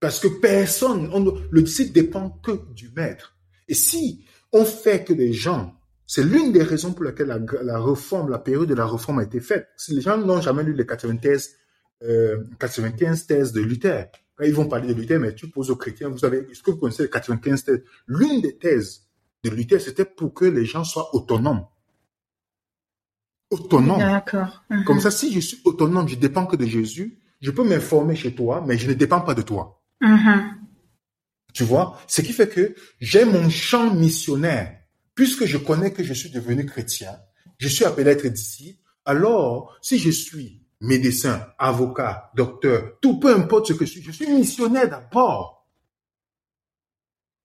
Parce 0.00 0.18
que 0.18 0.28
personne, 0.28 1.10
on- 1.12 1.38
le 1.50 1.62
disciple 1.62 1.92
dépend 1.92 2.30
que 2.30 2.52
du 2.72 2.90
maître. 2.96 3.36
Et 3.68 3.74
si 3.74 4.24
on 4.52 4.64
fait 4.64 5.04
que 5.04 5.12
les 5.12 5.32
gens, 5.32 5.74
c'est 6.06 6.24
l'une 6.24 6.52
des 6.52 6.62
raisons 6.62 6.92
pour 6.92 7.04
lesquelles 7.04 7.28
la, 7.28 7.38
la 7.62 7.80
réforme, 7.80 8.30
la 8.30 8.38
période 8.38 8.68
de 8.68 8.74
la 8.74 8.86
réforme 8.86 9.18
a 9.20 9.24
été 9.24 9.40
faite. 9.40 9.68
Si 9.76 9.94
les 9.94 10.00
gens 10.00 10.16
n'ont 10.18 10.40
jamais 10.40 10.62
lu 10.64 10.72
les 10.74 10.86
95, 10.86 11.50
euh, 12.02 12.42
95 12.58 13.26
thèses 13.26 13.52
de 13.52 13.60
Luther, 13.60 14.06
quand 14.36 14.44
ils 14.44 14.54
vont 14.54 14.66
parler 14.66 14.92
de 14.92 14.98
Luther, 14.98 15.18
mais 15.18 15.34
tu 15.34 15.48
poses 15.50 15.70
aux 15.70 15.76
chrétiens, 15.76 16.08
vous 16.08 16.18
savez, 16.18 16.46
est-ce 16.50 16.62
que 16.62 16.70
vous 16.70 16.78
connaissez 16.78 17.02
les 17.04 17.10
95 17.10 17.64
thèses? 17.64 17.82
L'une 18.06 18.40
des 18.40 18.56
thèses 18.56 19.02
de 19.44 19.50
Luther, 19.50 19.80
c'était 19.80 20.04
pour 20.04 20.34
que 20.34 20.44
les 20.44 20.64
gens 20.64 20.84
soient 20.84 21.14
autonomes. 21.14 21.66
Autonomes. 23.50 23.98
D'accord. 23.98 24.62
Mhm. 24.70 24.84
Comme 24.84 25.00
ça, 25.00 25.10
si 25.10 25.32
je 25.32 25.40
suis 25.40 25.60
autonome, 25.64 26.08
je 26.08 26.16
dépends 26.16 26.46
que 26.46 26.56
de 26.56 26.66
Jésus, 26.66 27.18
je 27.40 27.50
peux 27.50 27.64
m'informer 27.64 28.14
chez 28.14 28.34
toi, 28.34 28.62
mais 28.66 28.78
je 28.78 28.88
ne 28.88 28.94
dépends 28.94 29.22
pas 29.22 29.34
de 29.34 29.42
toi. 29.42 29.82
Mhm. 30.00 30.56
Tu 31.52 31.64
vois? 31.64 31.98
Ce 32.06 32.20
qui 32.20 32.32
fait 32.32 32.48
que 32.48 32.74
j'ai 33.00 33.24
mon 33.24 33.48
champ 33.50 33.92
missionnaire. 33.92 34.76
Puisque 35.14 35.44
je 35.44 35.58
connais 35.58 35.92
que 35.92 36.04
je 36.04 36.14
suis 36.14 36.30
devenu 36.30 36.64
chrétien, 36.64 37.14
je 37.58 37.68
suis 37.68 37.84
appelé 37.84 38.10
à 38.10 38.12
être 38.12 38.26
disciple, 38.28 38.80
alors 39.04 39.76
si 39.82 39.98
je 39.98 40.10
suis 40.10 40.66
médecin, 40.80 41.46
avocat, 41.58 42.30
docteur, 42.34 42.98
tout 43.02 43.18
peu 43.18 43.34
importe 43.34 43.66
ce 43.68 43.72
que 43.74 43.84
je 43.84 43.90
suis, 43.90 44.02
je 44.02 44.12
suis 44.12 44.30
missionnaire 44.30 44.88
d'abord. 44.88 45.59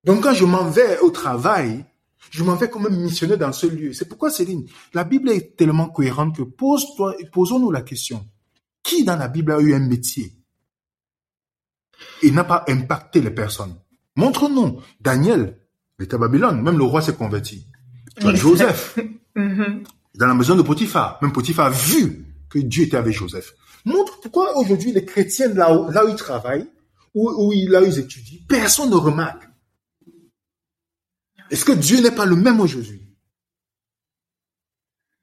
Donc 0.06 0.24
quand 0.24 0.34
je 0.34 0.46
m'en 0.46 0.70
vais 0.70 1.00
au 1.00 1.10
travail, 1.10 1.86
je 2.32 2.44
m'en 2.44 2.56
vais 2.56 2.70
comme 2.70 2.86
un 2.86 2.90
missionnaire 2.90 3.38
dans 3.38 3.52
ce 3.52 3.68
lieu. 3.68 3.94
C'est 3.94 4.08
pourquoi, 4.08 4.30
Céline, 4.30 4.66
la 4.94 5.04
Bible 5.04 5.30
est 5.30 5.56
tellement 5.58 5.90
cohérente 5.90 6.36
que 6.36 6.44
pose-toi, 6.44 7.16
posons-nous 7.32 7.72
la 7.72 7.82
question. 7.82 8.26
Qui 8.84 9.04
dans 9.04 9.16
la 9.16 9.28
Bible 9.28 9.52
a 9.52 9.60
eu 9.60 9.74
un 9.74 9.80
métier 9.80 10.34
et 12.22 12.32
n'a 12.32 12.44
pas 12.44 12.66
impacté 12.68 13.22
les 13.22 13.32
personnes? 13.32 13.76
Montre-nous. 14.16 14.80
Daniel, 15.02 15.58
il 16.00 16.06
était 16.06 16.16
à 16.16 16.18
Babylone, 16.18 16.62
même 16.62 16.78
le 16.78 16.84
roi 16.84 17.02
s'est 17.02 17.16
converti. 17.16 17.66
Joseph, 18.20 18.98
mm-hmm. 19.36 19.84
dans 20.16 20.28
la 20.28 20.34
maison 20.34 20.56
de 20.56 20.62
Potiphar, 20.62 21.20
même 21.22 21.32
Potiphar 21.32 21.68
a 21.68 21.70
vu 21.70 22.26
que 22.50 22.60
Dieu 22.60 22.84
était 22.84 22.98
avec 22.98 23.14
Joseph. 23.14 23.54
Montre 23.86 24.20
pourquoi 24.22 24.58
aujourd'hui 24.58 24.92
les 24.92 25.06
chrétiens, 25.06 25.54
là 25.54 25.76
où, 25.76 25.90
là 25.92 26.06
où 26.06 26.10
ils 26.10 26.16
travaillent, 26.16 26.68
où, 27.14 27.30
où, 27.30 27.52
là 27.70 27.82
où 27.82 27.86
ils 27.86 28.00
étudient, 28.00 28.40
personne 28.48 28.90
ne 28.90 28.96
remarque. 28.96 29.45
Est-ce 31.50 31.66
que 31.66 31.72
Dieu 31.72 32.02
n'est 32.02 32.12
pas 32.12 32.26
le 32.26 32.36
même 32.36 32.60
aujourd'hui? 32.60 33.02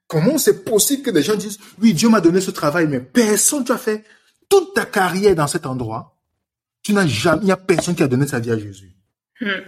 Comment 0.07 0.38
c'est 0.38 0.64
possible 0.64 1.02
que 1.02 1.11
des 1.11 1.23
gens 1.23 1.35
disent, 1.35 1.59
oui, 1.81 1.95
Dieu 1.95 2.09
m'a 2.09 2.21
donné 2.21 2.41
ce 2.41 2.50
travail, 2.50 2.87
mais 2.87 3.00
personne, 3.00 3.64
tu 3.64 3.73
as 3.73 3.79
fait 3.79 4.05
toute 4.49 4.75
ta 4.75 4.85
carrière 4.85 5.35
dans 5.35 5.47
cet 5.47 5.64
endroit. 5.64 6.19
Tu 6.83 6.93
n'as 6.93 7.07
jamais, 7.07 7.43
il 7.43 7.47
n'y 7.47 7.52
a 7.52 7.57
personne 7.57 7.95
qui 7.95 8.02
a 8.02 8.09
donné 8.09 8.26
sa 8.26 8.38
vie 8.38 8.50
à 8.50 8.59
Jésus. 8.59 8.93
Hmm. 9.41 9.62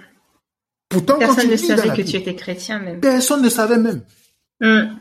Pourtant, 0.89 1.19
personne 1.19 1.51
ne 1.51 1.57
savait 1.57 1.97
que 1.97 2.09
tu 2.09 2.17
étais 2.17 2.35
chrétien 2.35 2.79
même. 2.79 3.01
Personne 3.01 3.43
ne 3.43 3.49
savait 3.49 3.79
même. 3.79 4.05
Hmm. 4.61 4.97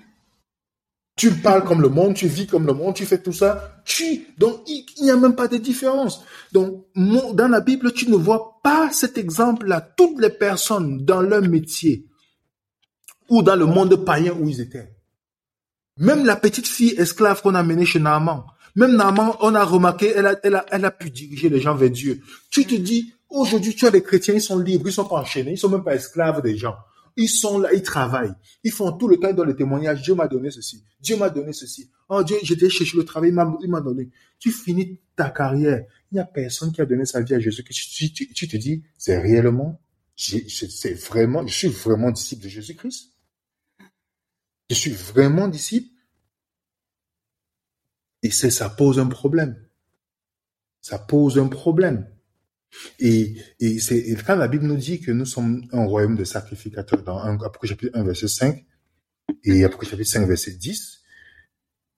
Tu 1.15 1.31
parles 1.31 1.63
comme 1.63 1.81
le 1.81 1.89
monde, 1.89 2.15
tu 2.15 2.27
vis 2.27 2.47
comme 2.47 2.65
le 2.65 2.73
monde, 2.73 2.95
tu 2.95 3.05
fais 3.05 3.21
tout 3.21 3.33
ça. 3.33 3.81
Tu, 3.85 4.27
donc, 4.37 4.61
il 4.67 4.85
n'y 5.03 5.11
a 5.11 5.15
même 5.15 5.35
pas 5.35 5.47
de 5.47 5.57
différence. 5.57 6.23
Donc, 6.51 6.85
dans 6.95 7.47
la 7.47 7.61
Bible, 7.61 7.93
tu 7.93 8.09
ne 8.09 8.15
vois 8.15 8.59
pas 8.63 8.91
cet 8.91 9.17
exemple-là. 9.17 9.81
Toutes 9.95 10.19
les 10.19 10.31
personnes 10.31 11.05
dans 11.05 11.21
leur 11.21 11.43
métier 11.43 12.07
ou 13.29 13.43
dans 13.43 13.55
le 13.55 13.65
monde 13.65 14.03
païen 14.03 14.33
où 14.39 14.49
ils 14.49 14.61
étaient. 14.61 14.89
Même 15.97 16.25
la 16.25 16.35
petite 16.35 16.67
fille 16.67 16.95
esclave 16.97 17.41
qu'on 17.41 17.53
a 17.53 17.63
menée 17.63 17.85
chez 17.85 17.99
Naaman. 17.99 18.43
Même 18.75 18.95
Naaman, 18.95 19.33
on 19.41 19.53
a 19.53 19.63
remarqué, 19.63 20.13
elle 20.15 20.25
a, 20.85 20.91
pu 20.91 21.11
diriger 21.11 21.49
les 21.49 21.61
gens 21.61 21.75
vers 21.75 21.91
Dieu. 21.91 22.21
Tu 22.49 22.65
te 22.65 22.73
dis, 22.73 23.13
aujourd'hui, 23.29 23.75
tu 23.75 23.85
as 23.85 23.91
les 23.91 24.01
chrétiens, 24.01 24.33
ils 24.33 24.41
sont 24.41 24.57
libres, 24.57 24.87
ils 24.87 24.93
sont 24.93 25.05
pas 25.05 25.17
enchaînés, 25.17 25.51
ils 25.51 25.57
sont 25.59 25.69
même 25.69 25.83
pas 25.83 25.93
esclaves 25.93 26.41
des 26.41 26.57
gens. 26.57 26.75
Ils 27.15 27.29
sont 27.29 27.59
là, 27.59 27.73
ils 27.73 27.83
travaillent. 27.83 28.33
Ils 28.63 28.71
font 28.71 28.91
tout 28.93 29.07
le 29.07 29.17
temps 29.17 29.33
dans 29.33 29.43
le 29.43 29.55
témoignage. 29.55 30.01
Dieu 30.01 30.15
m'a 30.15 30.27
donné 30.27 30.49
ceci. 30.49 30.83
Dieu 30.99 31.15
m'a 31.17 31.29
donné 31.29 31.53
ceci. 31.53 31.89
Oh 32.09 32.23
Dieu, 32.23 32.37
j'étais 32.43 32.69
chercher 32.69 32.97
le 32.97 33.05
travail, 33.05 33.29
il 33.61 33.69
m'a 33.69 33.81
donné. 33.81 34.09
Tu 34.39 34.51
finis 34.51 34.99
ta 35.15 35.29
carrière. 35.29 35.85
Il 36.11 36.15
n'y 36.15 36.19
a 36.19 36.25
personne 36.25 36.71
qui 36.71 36.81
a 36.81 36.85
donné 36.85 37.05
sa 37.05 37.21
vie 37.21 37.35
à 37.35 37.39
Jésus. 37.39 37.63
Tu, 37.63 38.11
tu, 38.11 38.47
te 38.47 38.57
dis, 38.57 38.83
c'est 38.97 39.17
réellement, 39.17 39.79
c'est 40.15 40.93
vraiment, 40.93 41.45
je 41.47 41.53
suis 41.53 41.67
vraiment 41.67 42.11
disciple 42.11 42.43
de 42.43 42.49
Jésus-Christ? 42.49 43.11
Je 44.69 44.75
suis 44.75 44.91
vraiment 44.91 45.47
disciple? 45.47 45.89
Et 48.21 48.31
ça 48.31 48.69
pose 48.69 48.99
un 48.99 49.07
problème. 49.07 49.67
Ça 50.81 50.97
pose 50.97 51.37
un 51.37 51.47
problème. 51.47 52.07
Et, 52.99 53.35
quand 54.25 54.35
la 54.35 54.47
Bible 54.47 54.65
nous 54.65 54.75
dit 54.75 54.99
que 54.99 55.11
nous 55.11 55.25
sommes 55.25 55.65
un 55.71 55.85
royaume 55.85 56.15
de 56.15 56.23
sacrificateurs 56.23 57.03
dans 57.03 57.19
Apocalypse 57.19 57.69
chapitre 57.69 57.97
1 57.97 58.03
verset 58.03 58.27
5 58.27 58.65
et 59.43 59.63
Apocalypse 59.63 59.91
chapitre 59.91 60.11
5 60.11 60.27
verset 60.27 60.51
10, 60.51 61.01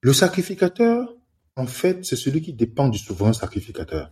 le 0.02 0.14
sacrificateur, 0.14 1.16
en 1.56 1.66
fait, 1.66 2.06
c'est 2.06 2.16
celui 2.16 2.42
qui 2.42 2.54
dépend 2.54 2.90
du 2.90 2.98
souverain 2.98 3.34
sacrificateur. 3.34 4.12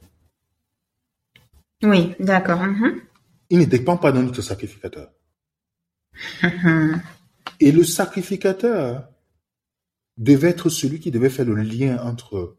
Oui, 1.83 2.15
d'accord. 2.19 2.63
Mhm. 2.63 3.01
Il 3.49 3.59
ne 3.59 3.65
dépend 3.65 3.97
pas 3.97 4.11
d'un 4.11 4.25
autre 4.25 4.41
sacrificateur. 4.41 5.11
et 7.59 7.71
le 7.71 7.83
sacrificateur 7.83 9.09
devait 10.17 10.49
être 10.49 10.69
celui 10.69 10.99
qui 10.99 11.11
devait 11.11 11.29
faire 11.29 11.45
le 11.45 11.55
lien 11.55 11.97
entre 12.03 12.57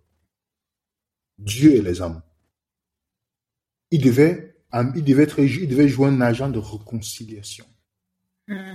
Dieu 1.38 1.74
et 1.74 1.82
les 1.82 2.00
hommes 2.00 2.20
il 3.94 4.02
devait, 4.02 4.56
il 4.96 5.04
devait, 5.04 5.22
être, 5.22 5.38
il 5.38 5.68
devait 5.68 5.86
jouer 5.86 6.08
un 6.08 6.20
agent 6.20 6.50
de 6.50 6.58
réconciliation. 6.58 7.64
Hmm. 8.48 8.74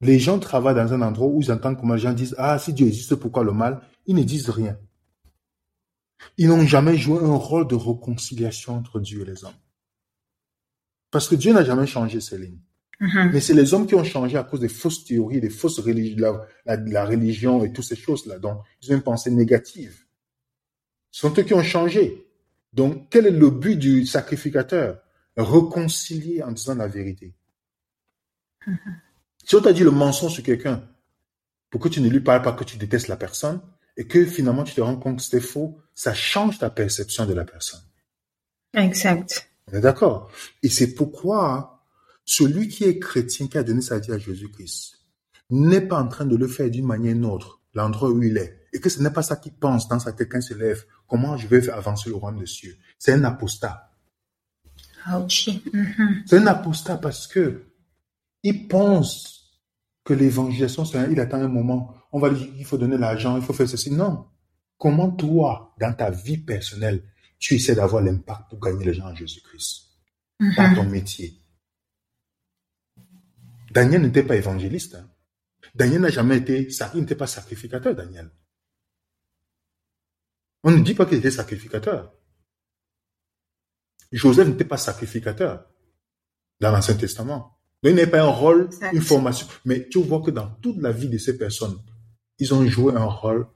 Les 0.00 0.18
gens 0.18 0.40
travaillent 0.40 0.74
dans 0.74 0.92
un 0.92 1.02
endroit 1.02 1.28
où 1.28 1.40
ils 1.40 1.52
entendent 1.52 1.78
comment 1.78 1.94
les 1.94 2.00
gens 2.00 2.12
disent 2.12 2.34
Ah, 2.36 2.58
si 2.58 2.72
Dieu 2.72 2.88
existe, 2.88 3.14
pourquoi 3.14 3.44
le 3.44 3.52
mal? 3.52 3.80
Ils 4.06 4.16
ne 4.16 4.24
disent 4.24 4.50
rien. 4.50 4.76
Ils 6.36 6.48
n'ont 6.48 6.66
jamais 6.66 6.96
joué 6.96 7.20
un 7.22 7.36
rôle 7.36 7.68
de 7.68 7.76
réconciliation 7.76 8.74
entre 8.74 8.98
Dieu 8.98 9.22
et 9.22 9.24
les 9.24 9.44
hommes. 9.44 9.54
Parce 11.12 11.28
que 11.28 11.36
Dieu 11.36 11.52
n'a 11.52 11.62
jamais 11.62 11.86
changé 11.86 12.20
ses 12.20 12.36
lignes. 12.36 12.58
Hmm. 12.98 13.30
Mais 13.32 13.40
c'est 13.40 13.54
les 13.54 13.72
hommes 13.72 13.86
qui 13.86 13.94
ont 13.94 14.02
changé 14.02 14.36
à 14.36 14.42
cause 14.42 14.58
des 14.58 14.68
fausses 14.68 15.04
théories, 15.04 15.40
des 15.40 15.48
fausses 15.48 15.78
religions, 15.78 16.40
la, 16.66 16.74
la, 16.76 17.04
religion 17.04 17.62
et 17.62 17.72
toutes 17.72 17.84
ces 17.84 17.94
choses-là. 17.94 18.40
Donc, 18.40 18.62
ils 18.82 18.90
ont 18.90 18.96
une 18.96 19.02
pensée 19.02 19.30
négative. 19.30 20.06
Ce 21.12 21.20
sont 21.20 21.38
eux 21.38 21.42
qui 21.44 21.54
ont 21.54 21.62
changé. 21.62 22.26
Donc, 22.74 23.08
quel 23.10 23.26
est 23.26 23.30
le 23.30 23.50
but 23.50 23.76
du 23.76 24.04
sacrificateur? 24.04 25.00
Réconcilier 25.36 26.42
en 26.42 26.52
disant 26.52 26.74
la 26.74 26.86
vérité. 26.86 27.34
Mm-hmm. 28.66 28.94
Si 29.44 29.54
on 29.56 29.60
t'a 29.60 29.72
dit 29.72 29.84
le 29.84 29.90
mensonge 29.90 30.34
sur 30.34 30.42
quelqu'un, 30.42 30.88
pour 31.70 31.80
que 31.80 31.88
tu 31.88 32.00
ne 32.00 32.08
lui 32.08 32.20
parles 32.20 32.42
pas, 32.42 32.52
que 32.52 32.64
tu 32.64 32.76
détestes 32.76 33.08
la 33.08 33.16
personne, 33.16 33.60
et 33.96 34.06
que 34.06 34.24
finalement 34.24 34.64
tu 34.64 34.74
te 34.74 34.80
rends 34.80 34.96
compte 34.96 35.18
que 35.18 35.22
c'était 35.22 35.40
faux, 35.40 35.78
ça 35.94 36.14
change 36.14 36.58
ta 36.58 36.70
perception 36.70 37.26
de 37.26 37.34
la 37.34 37.44
personne. 37.44 37.82
Exact. 38.74 39.50
On 39.70 39.76
est 39.76 39.80
d'accord? 39.80 40.30
Et 40.62 40.68
c'est 40.68 40.94
pourquoi 40.94 41.84
celui 42.24 42.68
qui 42.68 42.84
est 42.84 42.98
chrétien, 42.98 43.46
qui 43.48 43.58
a 43.58 43.62
donné 43.62 43.82
sa 43.82 43.98
vie 43.98 44.12
à 44.12 44.18
Jésus-Christ, 44.18 44.98
n'est 45.50 45.80
pas 45.80 46.00
en 46.00 46.08
train 46.08 46.26
de 46.26 46.36
le 46.36 46.48
faire 46.48 46.70
d'une 46.70 46.86
manière 46.86 47.12
ou 47.12 47.14
d'une 47.14 47.24
autre, 47.26 47.60
l'endroit 47.74 48.10
où 48.10 48.22
il 48.22 48.36
est, 48.36 48.60
et 48.72 48.80
que 48.80 48.88
ce 48.88 49.02
n'est 49.02 49.10
pas 49.10 49.22
ça 49.22 49.36
qu'il 49.36 49.52
pense 49.52 49.88
dans 49.88 49.98
sa 49.98 50.12
tête 50.12 50.28
quand 50.30 50.38
il 50.38 50.42
se 50.42 50.54
lève, 50.54 50.84
comment 51.06 51.36
je 51.36 51.46
vais 51.46 51.68
avancer 51.70 52.08
le 52.08 52.16
royaume 52.16 52.40
de 52.40 52.46
cieux? 52.46 52.76
C'est 52.98 53.12
un 53.12 53.24
apostat. 53.24 53.90
Mm-hmm. 55.06 56.22
C'est 56.26 56.38
un 56.38 56.46
apostat 56.46 56.96
parce 56.96 57.26
que 57.26 57.66
il 58.42 58.68
pense 58.68 59.60
que 60.04 60.12
l'évangélisation, 60.12 60.84
il 61.10 61.18
attend 61.20 61.40
un 61.40 61.48
moment, 61.48 61.94
on 62.12 62.18
va 62.18 62.30
dire 62.30 62.52
qu'il 62.54 62.64
faut 62.64 62.78
donner 62.78 62.98
l'argent, 62.98 63.36
il 63.36 63.42
faut 63.42 63.52
faire 63.52 63.68
ceci. 63.68 63.90
Non. 63.90 64.26
Comment 64.76 65.10
toi, 65.10 65.74
dans 65.80 65.94
ta 65.94 66.10
vie 66.10 66.38
personnelle, 66.38 67.02
tu 67.38 67.54
essaies 67.54 67.74
d'avoir 67.74 68.02
l'impact 68.02 68.50
pour 68.50 68.60
gagner 68.60 68.84
les 68.84 68.94
gens 68.94 69.06
en 69.06 69.14
Jésus-Christ? 69.14 69.84
Mm-hmm. 70.40 70.56
Par 70.56 70.74
ton 70.74 70.84
métier. 70.84 71.40
Daniel 73.70 74.02
n'était 74.02 74.22
pas 74.22 74.36
évangéliste. 74.36 74.94
Hein. 74.94 75.08
Daniel 75.74 76.02
n'a 76.02 76.10
jamais 76.10 76.38
été, 76.38 76.68
il 76.94 77.00
n'était 77.00 77.16
pas 77.16 77.26
sacrificateur, 77.26 77.94
Daniel. 77.94 78.30
On 80.62 80.70
ne 80.70 80.82
dit 80.82 80.94
pas 80.94 81.04
qu'il 81.04 81.18
était 81.18 81.30
sacrificateur. 81.30 82.12
Joseph 84.12 84.48
n'était 84.48 84.64
pas 84.64 84.76
sacrificateur 84.76 85.66
dans 86.60 86.70
l'Ancien 86.70 86.94
Testament. 86.94 87.58
il 87.82 87.94
n'est 87.94 88.06
pas 88.06 88.22
un 88.22 88.28
rôle, 88.28 88.70
une 88.92 89.02
formation. 89.02 89.46
Mais 89.64 89.88
tu 89.88 90.00
vois 90.02 90.22
que 90.22 90.30
dans 90.30 90.48
toute 90.62 90.78
la 90.78 90.92
vie 90.92 91.08
de 91.08 91.18
ces 91.18 91.36
personnes, 91.36 91.78
ils 92.38 92.54
ont 92.54 92.64
joué 92.66 92.94
un 92.94 93.04
rôle. 93.04 93.46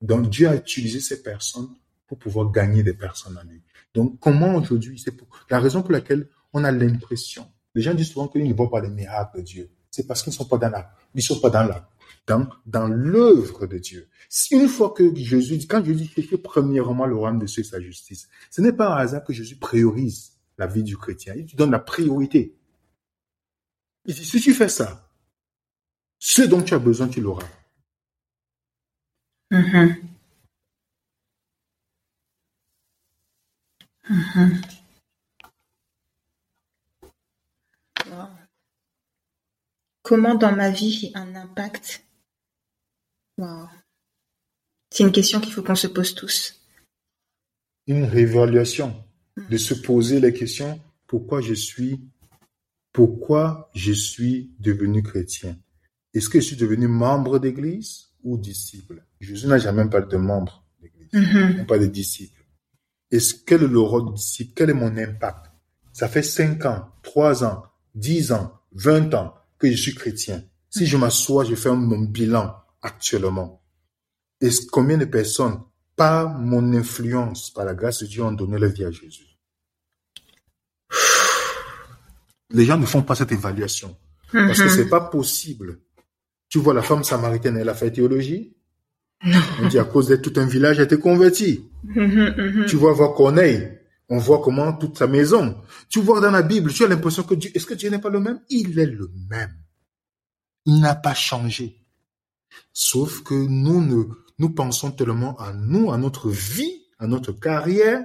Donc 0.00 0.28
Dieu 0.28 0.48
a 0.48 0.56
utilisé 0.56 1.00
ces 1.00 1.22
personnes 1.22 1.68
pour 2.06 2.18
pouvoir 2.18 2.50
gagner 2.50 2.82
des 2.82 2.94
personnes 2.94 3.38
à 3.38 3.44
lui. 3.44 3.62
Donc 3.94 4.18
comment 4.20 4.56
aujourd'hui, 4.56 4.98
c'est 4.98 5.14
la 5.50 5.60
raison 5.60 5.82
pour 5.82 5.92
laquelle 5.92 6.28
on 6.52 6.64
a 6.64 6.72
l'impression, 6.72 7.50
les 7.74 7.82
gens 7.82 7.94
disent 7.94 8.10
souvent 8.10 8.28
qu'ils 8.28 8.48
ne 8.48 8.54
voient 8.54 8.70
pas 8.70 8.80
les 8.80 8.90
miracles 8.90 9.38
de 9.38 9.42
Dieu. 9.42 9.70
C'est 9.98 10.06
parce 10.06 10.22
qu'ils 10.22 10.30
ne 10.30 10.36
sont 10.36 10.44
pas 10.44 10.58
dans 10.58 10.70
la, 10.70 10.94
ils 11.12 11.22
sont 11.24 11.40
pas 11.40 11.50
dans 11.50 11.64
la, 11.64 11.90
dans, 12.24 12.48
dans 12.66 12.86
l'œuvre 12.86 13.66
de 13.66 13.78
Dieu. 13.78 14.08
Une 14.52 14.68
fois 14.68 14.90
que 14.90 15.12
Jésus, 15.12 15.58
quand 15.66 15.84
Jésus 15.84 16.06
fait 16.06 16.38
premièrement 16.38 17.04
le 17.04 17.16
royaume 17.16 17.40
de 17.40 17.46
Dieu 17.46 17.62
et 17.62 17.66
sa 17.66 17.80
justice, 17.80 18.28
ce 18.48 18.60
n'est 18.60 18.72
pas 18.72 18.94
un 18.94 18.98
hasard 18.98 19.24
que 19.24 19.32
Jésus 19.32 19.56
priorise 19.56 20.34
la 20.56 20.68
vie 20.68 20.84
du 20.84 20.96
chrétien. 20.96 21.34
Il 21.36 21.46
te 21.46 21.56
donne 21.56 21.72
la 21.72 21.80
priorité. 21.80 22.56
Il 24.04 24.14
dit, 24.14 24.24
si 24.24 24.40
tu 24.40 24.54
fais 24.54 24.68
ça, 24.68 25.10
ce 26.20 26.42
dont 26.42 26.62
tu 26.62 26.74
as 26.74 26.78
besoin, 26.78 27.08
tu 27.08 27.20
l'auras. 27.20 27.48
Mm-hmm. 29.50 29.96
Mm-hmm. 34.08 34.77
Comment 40.08 40.36
dans 40.36 40.56
ma 40.56 40.70
vie 40.70 40.90
j'ai 40.90 41.10
un 41.14 41.34
impact? 41.34 42.02
C'est 44.90 45.04
une 45.04 45.12
question 45.12 45.38
qu'il 45.38 45.52
faut 45.52 45.62
qu'on 45.62 45.74
se 45.74 45.86
pose 45.86 46.14
tous. 46.14 46.62
Une 47.86 48.04
réévaluation, 48.04 49.04
de 49.50 49.56
se 49.58 49.74
poser 49.74 50.18
les 50.18 50.32
questions 50.32 50.80
pourquoi 51.06 51.42
je 51.42 51.52
suis, 51.52 52.00
pourquoi 52.90 53.70
je 53.74 53.92
suis 53.92 54.50
devenu 54.58 55.02
chrétien? 55.02 55.58
Est-ce 56.14 56.30
que 56.30 56.40
je 56.40 56.46
suis 56.46 56.56
devenu 56.56 56.88
membre 56.88 57.38
d'église 57.38 58.08
ou 58.24 58.38
disciple? 58.38 59.04
Jésus 59.20 59.46
n'a 59.46 59.58
jamais 59.58 59.86
parlé 59.90 60.06
de 60.06 60.16
membres 60.16 60.64
d'église, 60.80 61.10
Mhm. 61.12 61.66
pas 61.66 61.78
de 61.78 61.84
disciples. 61.86 62.46
Est-ce 63.10 63.34
quel 63.34 63.62
est 63.62 63.68
le 63.68 63.80
rôle 63.80 64.06
du 64.06 64.14
disciple? 64.14 64.52
Quel 64.56 64.70
est 64.70 64.74
mon 64.74 64.96
impact? 64.96 65.50
Ça 65.92 66.08
fait 66.08 66.22
5 66.22 66.64
ans, 66.64 66.88
3 67.02 67.44
ans, 67.44 67.64
10 67.94 68.32
ans, 68.32 68.58
20 68.72 69.12
ans 69.12 69.34
que 69.58 69.70
je 69.70 69.76
suis 69.76 69.94
chrétien. 69.94 70.42
Si 70.70 70.86
je 70.86 70.96
m'assois, 70.96 71.44
je 71.44 71.54
fais 71.54 71.70
mon 71.70 71.98
bilan 72.00 72.54
actuellement. 72.82 73.62
Est-ce 74.40 74.66
combien 74.70 74.98
de 74.98 75.04
personnes, 75.06 75.60
par 75.96 76.28
mon 76.38 76.72
influence, 76.74 77.50
par 77.50 77.64
la 77.64 77.74
grâce 77.74 78.00
de 78.02 78.06
Dieu, 78.06 78.22
ont 78.22 78.32
donné 78.32 78.58
leur 78.58 78.70
vie 78.70 78.84
à 78.84 78.90
Jésus? 78.90 79.24
Les 82.50 82.64
gens 82.64 82.78
ne 82.78 82.86
font 82.86 83.02
pas 83.02 83.14
cette 83.14 83.32
évaluation. 83.32 83.96
Parce 84.32 84.58
que 84.58 84.64
Mhm. 84.64 84.70
c'est 84.70 84.88
pas 84.88 85.00
possible. 85.00 85.80
Tu 86.48 86.58
vois, 86.58 86.74
la 86.74 86.82
femme 86.82 87.04
samaritaine, 87.04 87.56
elle 87.56 87.68
a 87.68 87.74
fait 87.74 87.90
théologie? 87.90 88.54
On 89.62 89.68
dit 89.68 89.78
à 89.78 89.84
cause 89.84 90.08
d'être 90.08 90.22
tout 90.30 90.38
un 90.40 90.46
village 90.46 90.78
a 90.78 90.84
été 90.84 90.98
converti. 90.98 91.64
Mhm, 91.84 92.34
mhm. 92.36 92.66
Tu 92.66 92.76
vois 92.76 92.92
voir 92.92 93.14
Corneille. 93.14 93.77
On 94.08 94.18
voit 94.18 94.40
comment 94.42 94.72
toute 94.72 94.96
sa 94.98 95.06
maison. 95.06 95.60
Tu 95.88 96.00
vois 96.00 96.20
dans 96.20 96.30
la 96.30 96.42
Bible, 96.42 96.72
tu 96.72 96.84
as 96.84 96.88
l'impression 96.88 97.22
que 97.24 97.34
Dieu, 97.34 97.50
est-ce 97.54 97.66
que 97.66 97.74
Dieu 97.74 97.90
n'est 97.90 97.98
pas 97.98 98.08
le 98.08 98.20
même? 98.20 98.40
Il 98.48 98.78
est 98.78 98.86
le 98.86 99.10
même. 99.28 99.54
Il 100.64 100.80
n'a 100.80 100.94
pas 100.94 101.14
changé. 101.14 101.84
Sauf 102.72 103.22
que 103.22 103.34
nous 103.34 103.84
ne, 103.84 104.04
nous 104.38 104.50
pensons 104.50 104.90
tellement 104.92 105.36
à 105.38 105.52
nous, 105.52 105.92
à 105.92 105.98
notre 105.98 106.30
vie, 106.30 106.84
à 106.98 107.06
notre 107.06 107.32
carrière, 107.32 108.04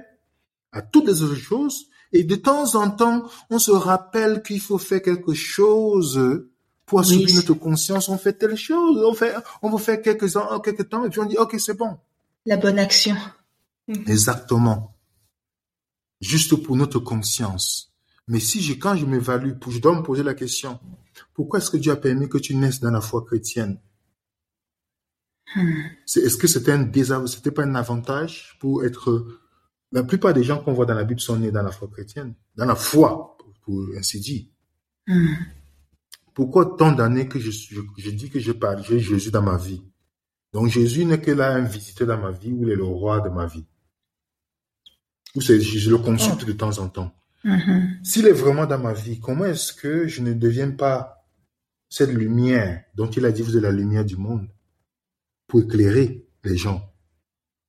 à 0.72 0.82
toutes 0.82 1.06
les 1.06 1.22
autres 1.22 1.36
choses. 1.36 1.86
Et 2.12 2.22
de 2.24 2.36
temps 2.36 2.74
en 2.76 2.90
temps, 2.90 3.24
on 3.50 3.58
se 3.58 3.70
rappelle 3.70 4.42
qu'il 4.42 4.60
faut 4.60 4.78
faire 4.78 5.02
quelque 5.02 5.32
chose 5.34 6.44
pour 6.86 7.00
assouvir 7.00 7.26
Oui. 7.28 7.34
notre 7.34 7.54
conscience. 7.54 8.08
On 8.10 8.18
fait 8.18 8.34
telle 8.34 8.56
chose. 8.56 9.02
On 9.04 9.14
fait, 9.14 9.34
on 9.62 9.70
va 9.70 9.78
faire 9.78 10.00
quelques 10.02 10.36
ans, 10.36 10.60
quelques 10.60 10.88
temps, 10.90 11.04
et 11.06 11.08
puis 11.10 11.20
on 11.20 11.24
dit, 11.24 11.38
OK, 11.38 11.56
c'est 11.58 11.76
bon. 11.76 11.96
La 12.46 12.56
bonne 12.58 12.78
action. 12.78 13.16
Exactement. 14.06 14.93
Juste 16.24 16.56
pour 16.56 16.74
notre 16.74 17.00
conscience. 17.00 17.92
Mais 18.28 18.40
si 18.40 18.62
je, 18.62 18.72
quand 18.72 18.96
je 18.96 19.04
m'évalue, 19.04 19.52
je 19.68 19.78
dois 19.78 19.94
me 19.94 20.02
poser 20.02 20.22
la 20.22 20.32
question, 20.32 20.80
pourquoi 21.34 21.58
est-ce 21.58 21.70
que 21.70 21.76
Dieu 21.76 21.92
a 21.92 21.96
permis 21.96 22.30
que 22.30 22.38
tu 22.38 22.54
naisses 22.56 22.80
dans 22.80 22.90
la 22.90 23.02
foi 23.02 23.22
chrétienne? 23.26 23.78
Hmm. 25.54 25.82
Est-ce 26.06 26.38
que 26.38 26.46
c'était 26.46 26.72
un 26.72 27.26
c'était 27.26 27.50
pas 27.50 27.64
un 27.64 27.74
avantage 27.74 28.56
pour 28.58 28.84
être, 28.86 29.26
la 29.92 30.02
plupart 30.02 30.32
des 30.32 30.42
gens 30.42 30.62
qu'on 30.62 30.72
voit 30.72 30.86
dans 30.86 30.94
la 30.94 31.04
Bible 31.04 31.20
sont 31.20 31.36
nés 31.36 31.50
dans 31.50 31.62
la 31.62 31.70
foi 31.70 31.88
chrétienne, 31.88 32.34
dans 32.56 32.64
la 32.64 32.74
foi, 32.74 33.36
pour, 33.38 33.52
pour 33.60 33.96
ainsi 33.98 34.18
dire. 34.18 34.46
Hmm. 35.06 35.34
Pourquoi 36.32 36.74
tant 36.78 36.92
d'années 36.92 37.28
que 37.28 37.38
je, 37.38 37.50
je, 37.50 37.82
je 37.98 38.10
dis 38.10 38.30
que 38.30 38.40
je 38.40 38.52
parle, 38.52 38.82
j'ai 38.82 38.98
Jésus 38.98 39.30
dans 39.30 39.42
ma 39.42 39.58
vie? 39.58 39.82
Donc 40.54 40.68
Jésus 40.68 41.04
n'est 41.04 41.20
que 41.20 41.32
là 41.32 41.54
un 41.54 41.64
visiteur 41.64 42.08
dans 42.08 42.18
ma 42.18 42.30
vie 42.30 42.50
ou 42.50 42.62
il 42.62 42.70
est 42.70 42.76
le 42.76 42.84
roi 42.84 43.20
de 43.20 43.28
ma 43.28 43.44
vie. 43.44 43.66
Ou 45.36 45.40
je, 45.40 45.58
je 45.58 45.90
le 45.90 45.98
consulte 45.98 46.44
de 46.44 46.52
temps 46.52 46.78
en 46.78 46.88
temps. 46.88 47.12
Mhm. 47.44 47.98
S'il 48.02 48.26
est 48.26 48.32
vraiment 48.32 48.66
dans 48.66 48.78
ma 48.78 48.92
vie, 48.92 49.20
comment 49.20 49.44
est-ce 49.44 49.72
que 49.72 50.06
je 50.08 50.22
ne 50.22 50.32
deviens 50.32 50.70
pas 50.70 51.26
cette 51.88 52.10
lumière 52.10 52.84
dont 52.94 53.10
il 53.10 53.24
a 53.24 53.32
dit 53.32 53.42
vous 53.42 53.56
êtes 53.56 53.62
la 53.62 53.70
lumière 53.72 54.04
du 54.04 54.16
monde 54.16 54.48
pour 55.46 55.60
éclairer 55.60 56.26
les 56.44 56.56
gens? 56.56 56.90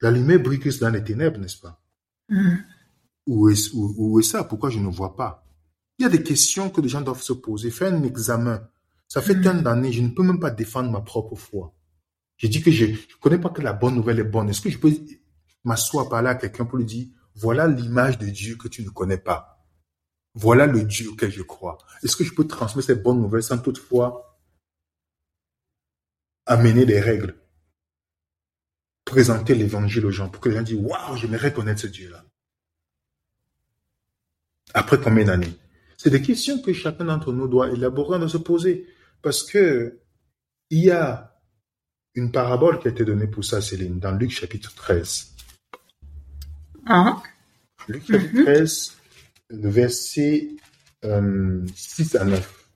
La 0.02 0.12
lumière 0.12 0.40
brille 0.42 0.60
dans 0.80 0.90
les 0.90 1.04
ténèbres, 1.04 1.40
n'est-ce 1.40 1.60
pas? 1.60 1.82
Mhm. 2.30 2.64
Où 3.28 3.50
est, 3.50 3.74
où, 3.74 3.94
où 3.98 4.20
est 4.20 4.24
ça? 4.24 4.44
Pourquoi 4.44 4.70
je 4.70 4.80
ne 4.80 4.88
vois 4.88 5.16
pas? 5.16 5.44
Il 5.98 6.04
y 6.04 6.06
a 6.06 6.10
des 6.10 6.22
questions 6.24 6.70
que 6.70 6.82
les 6.82 6.90
gens 6.90 7.02
doivent 7.02 7.22
se 7.22 7.34
poser. 7.34 7.72
Faire 7.72 7.94
un 7.94 8.04
examen. 8.04 8.62
Ça 9.08 9.22
fait 9.22 9.36
Mhm. 9.36 9.44
tant 9.44 9.62
d'années, 9.62 9.92
je 9.92 10.02
ne 10.02 10.10
peux 10.10 10.24
même 10.24 10.40
pas 10.40 10.52
défendre 10.52 10.92
ma 10.92 11.02
propre 11.02 11.36
foi. 11.36 11.74
Je 12.38 12.48
dis 12.48 12.62
que 12.62 12.72
je 12.72 12.86
ne 12.86 12.96
connais 13.22 13.38
pas 13.40 13.50
que 13.50 13.62
la 13.62 13.74
bonne 13.74 13.96
nouvelle 13.96 14.20
est 14.20 14.24
bonne. 14.26 14.50
Est-ce 14.50 14.62
que 14.62 14.70
je 14.70 14.78
peux 14.78 14.92
m'asseoir 15.64 16.10
parler 16.10 16.30
à 16.30 16.36
quelqu'un 16.36 16.66
pour 16.66 16.78
lui 16.78 16.86
dire, 16.86 17.08
voilà 17.36 17.68
l'image 17.68 18.18
de 18.18 18.28
Dieu 18.28 18.56
que 18.56 18.68
tu 18.68 18.84
ne 18.84 18.90
connais 18.90 19.18
pas. 19.18 19.68
Voilà 20.34 20.66
le 20.68 20.84
Dieu 20.84 21.10
auquel 21.12 21.32
je 21.32 21.42
crois. 21.42 21.78
Est-ce 22.04 22.16
que 22.16 22.24
je 22.24 22.34
peux 22.34 22.48
transmettre 22.48 22.88
cette 22.88 23.04
bonne 23.04 23.22
nouvelle 23.22 23.44
sans 23.44 23.58
toutefois 23.58 24.40
amener 26.46 26.86
des 26.86 27.00
règles? 27.00 27.36
Présenter 29.06 29.56
l'évangile 29.56 30.06
aux 30.06 30.12
gens 30.12 30.30
pour 30.30 30.42
que 30.42 30.50
les 30.50 30.56
gens 30.56 30.64
disent, 30.64 30.80
waouh, 30.80 31.16
j'aimerais 31.16 31.54
connaître 31.54 31.82
ce 31.82 31.88
Dieu-là. 31.88 32.26
Après 34.74 35.00
combien 35.00 35.26
d'années? 35.26 35.58
C'est 35.98 36.10
des 36.10 36.22
questions 36.22 36.62
que 36.62 36.74
chacun 36.74 37.06
d'entre 37.06 37.32
nous 37.32 37.48
doit 37.48 37.70
élaborer, 37.70 38.20
de 38.20 38.28
se 38.28 38.38
poser. 38.38 38.88
Parce 39.22 39.44
que 39.44 40.02
il 40.70 40.84
y 40.84 40.92
a 40.92 41.40
une 42.16 42.32
parabole 42.32 42.80
qui 42.80 42.88
a 42.88 42.92
été 42.92 43.06
donnée 43.06 43.28
pour 43.28 43.44
ça, 43.44 43.62
Céline, 43.62 44.00
dans 44.00 44.12
Luc 44.12 44.32
chapitre 44.32 44.74
13. 44.74 45.35
Ah. 46.86 47.22
Luc 47.88 48.06
chapitre 48.06 48.44
13, 48.44 48.98
le 49.50 49.70
verset 49.70 50.50
euh, 51.04 51.66
6 51.76 52.16
à 52.16 52.26
9. 52.26 52.70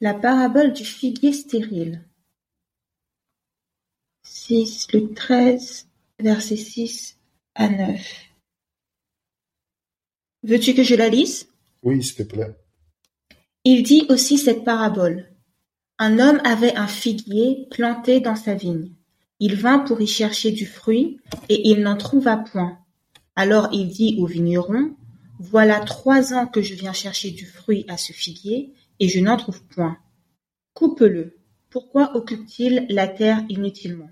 La 0.00 0.14
parabole 0.14 0.72
du 0.72 0.84
figuier 0.84 1.32
stérile. 1.32 2.04
6, 4.22 4.92
Luc 4.92 5.14
13, 5.14 5.88
verset 6.20 6.56
6 6.56 7.18
à 7.56 7.68
9. 7.68 8.00
Veux-tu 10.44 10.74
que 10.74 10.84
je 10.84 10.94
la 10.94 11.08
lise? 11.08 11.48
Oui, 11.82 12.02
s'il 12.02 12.14
te 12.14 12.22
plaît. 12.22 12.56
Il 13.64 13.82
dit 13.82 14.06
aussi 14.08 14.38
cette 14.38 14.64
parabole. 14.64 15.26
Un 16.00 16.20
homme 16.20 16.40
avait 16.44 16.76
un 16.76 16.86
figuier 16.86 17.66
planté 17.70 18.20
dans 18.20 18.36
sa 18.36 18.54
vigne. 18.54 18.92
Il 19.40 19.56
vint 19.56 19.80
pour 19.80 20.00
y 20.00 20.06
chercher 20.06 20.52
du 20.52 20.64
fruit, 20.64 21.18
et 21.48 21.68
il 21.68 21.82
n'en 21.82 21.96
trouva 21.96 22.36
point. 22.36 22.78
Alors 23.34 23.68
il 23.72 23.88
dit 23.88 24.16
au 24.20 24.26
vigneron, 24.26 24.94
Voilà 25.40 25.80
trois 25.80 26.34
ans 26.34 26.46
que 26.46 26.62
je 26.62 26.74
viens 26.74 26.92
chercher 26.92 27.32
du 27.32 27.46
fruit 27.46 27.84
à 27.88 27.96
ce 27.96 28.12
figuier, 28.12 28.72
et 29.00 29.08
je 29.08 29.20
n'en 29.20 29.36
trouve 29.36 29.62
point. 29.64 29.98
Coupe-le. 30.74 31.36
Pourquoi 31.70 32.16
occupe-t-il 32.16 32.86
la 32.88 33.08
terre 33.08 33.44
inutilement? 33.48 34.10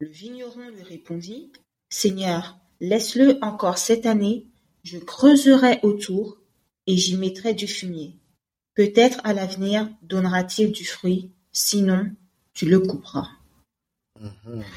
Le 0.00 0.08
vigneron 0.08 0.68
lui 0.74 0.82
répondit, 0.82 1.50
Seigneur, 1.88 2.58
laisse-le 2.80 3.38
encore 3.42 3.78
cette 3.78 4.06
année, 4.06 4.46
je 4.84 4.98
creuserai 4.98 5.80
autour, 5.82 6.38
et 6.86 6.96
j'y 6.96 7.16
mettrai 7.16 7.54
du 7.54 7.66
fumier. 7.66 8.18
Peut-être 8.74 9.20
à 9.24 9.34
l'avenir 9.34 9.88
donnera-t-il 10.02 10.72
du 10.72 10.84
fruit, 10.84 11.30
sinon 11.52 12.10
tu 12.54 12.66
le 12.66 12.80
couperas. 12.80 13.28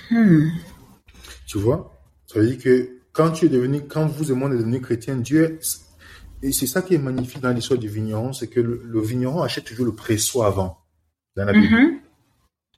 Hmm. 0.09 0.49
Tu 1.47 1.57
vois 1.57 1.93
Ça 2.27 2.39
veut 2.39 2.47
dire 2.47 2.57
que 2.57 2.99
quand 3.13 3.31
tu 3.31 3.45
es 3.45 3.49
devenu, 3.49 3.81
quand 3.87 4.05
vous 4.07 4.31
et 4.31 4.35
moi 4.35 4.49
on 4.49 4.51
est 4.51 4.57
devenu 4.57 4.81
chrétien, 4.81 5.15
Dieu, 5.15 5.59
et 6.41 6.51
c'est 6.51 6.67
ça 6.67 6.81
qui 6.81 6.95
est 6.95 6.99
magnifique 6.99 7.41
dans 7.41 7.51
l'histoire 7.51 7.79
du 7.79 7.87
vigneron, 7.87 8.33
c'est 8.33 8.47
que 8.47 8.59
le, 8.59 8.81
le 8.83 9.01
vigneron 9.01 9.41
achète 9.41 9.65
toujours 9.65 9.85
le 9.85 9.95
pressoir 9.95 10.47
avant, 10.47 10.77
dans 11.35 11.45
la 11.45 11.53
Bible. 11.53 11.73
Mhm. 11.73 11.99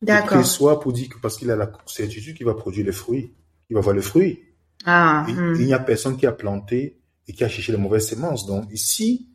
Le 0.02 0.06
D'accord. 0.06 0.28
pressoir 0.28 0.80
pour 0.80 0.94
dire 0.94 1.10
que 1.10 1.18
parce 1.20 1.38
qu'il 1.38 1.50
a 1.50 1.56
la 1.56 1.72
certitude 1.88 2.38
qu'il 2.38 2.46
va 2.46 2.54
produire 2.54 2.86
les 2.86 2.92
fruits, 2.92 3.34
il 3.70 3.76
va 3.76 3.82
voir 3.82 3.96
les 3.96 4.02
fruits. 4.02 4.44
Ah, 4.86 5.26
Il, 5.28 5.36
hmm. 5.36 5.56
il 5.56 5.66
n'y 5.66 5.74
a 5.74 5.80
personne 5.80 6.18
qui 6.18 6.28
a 6.28 6.32
planté 6.32 7.00
et 7.28 7.34
qui 7.34 7.44
a 7.44 7.50
cherché 7.50 7.72
les 7.72 7.78
mauvaises 7.78 8.08
semences. 8.08 8.46
Donc 8.46 8.72
ici, 8.72 9.28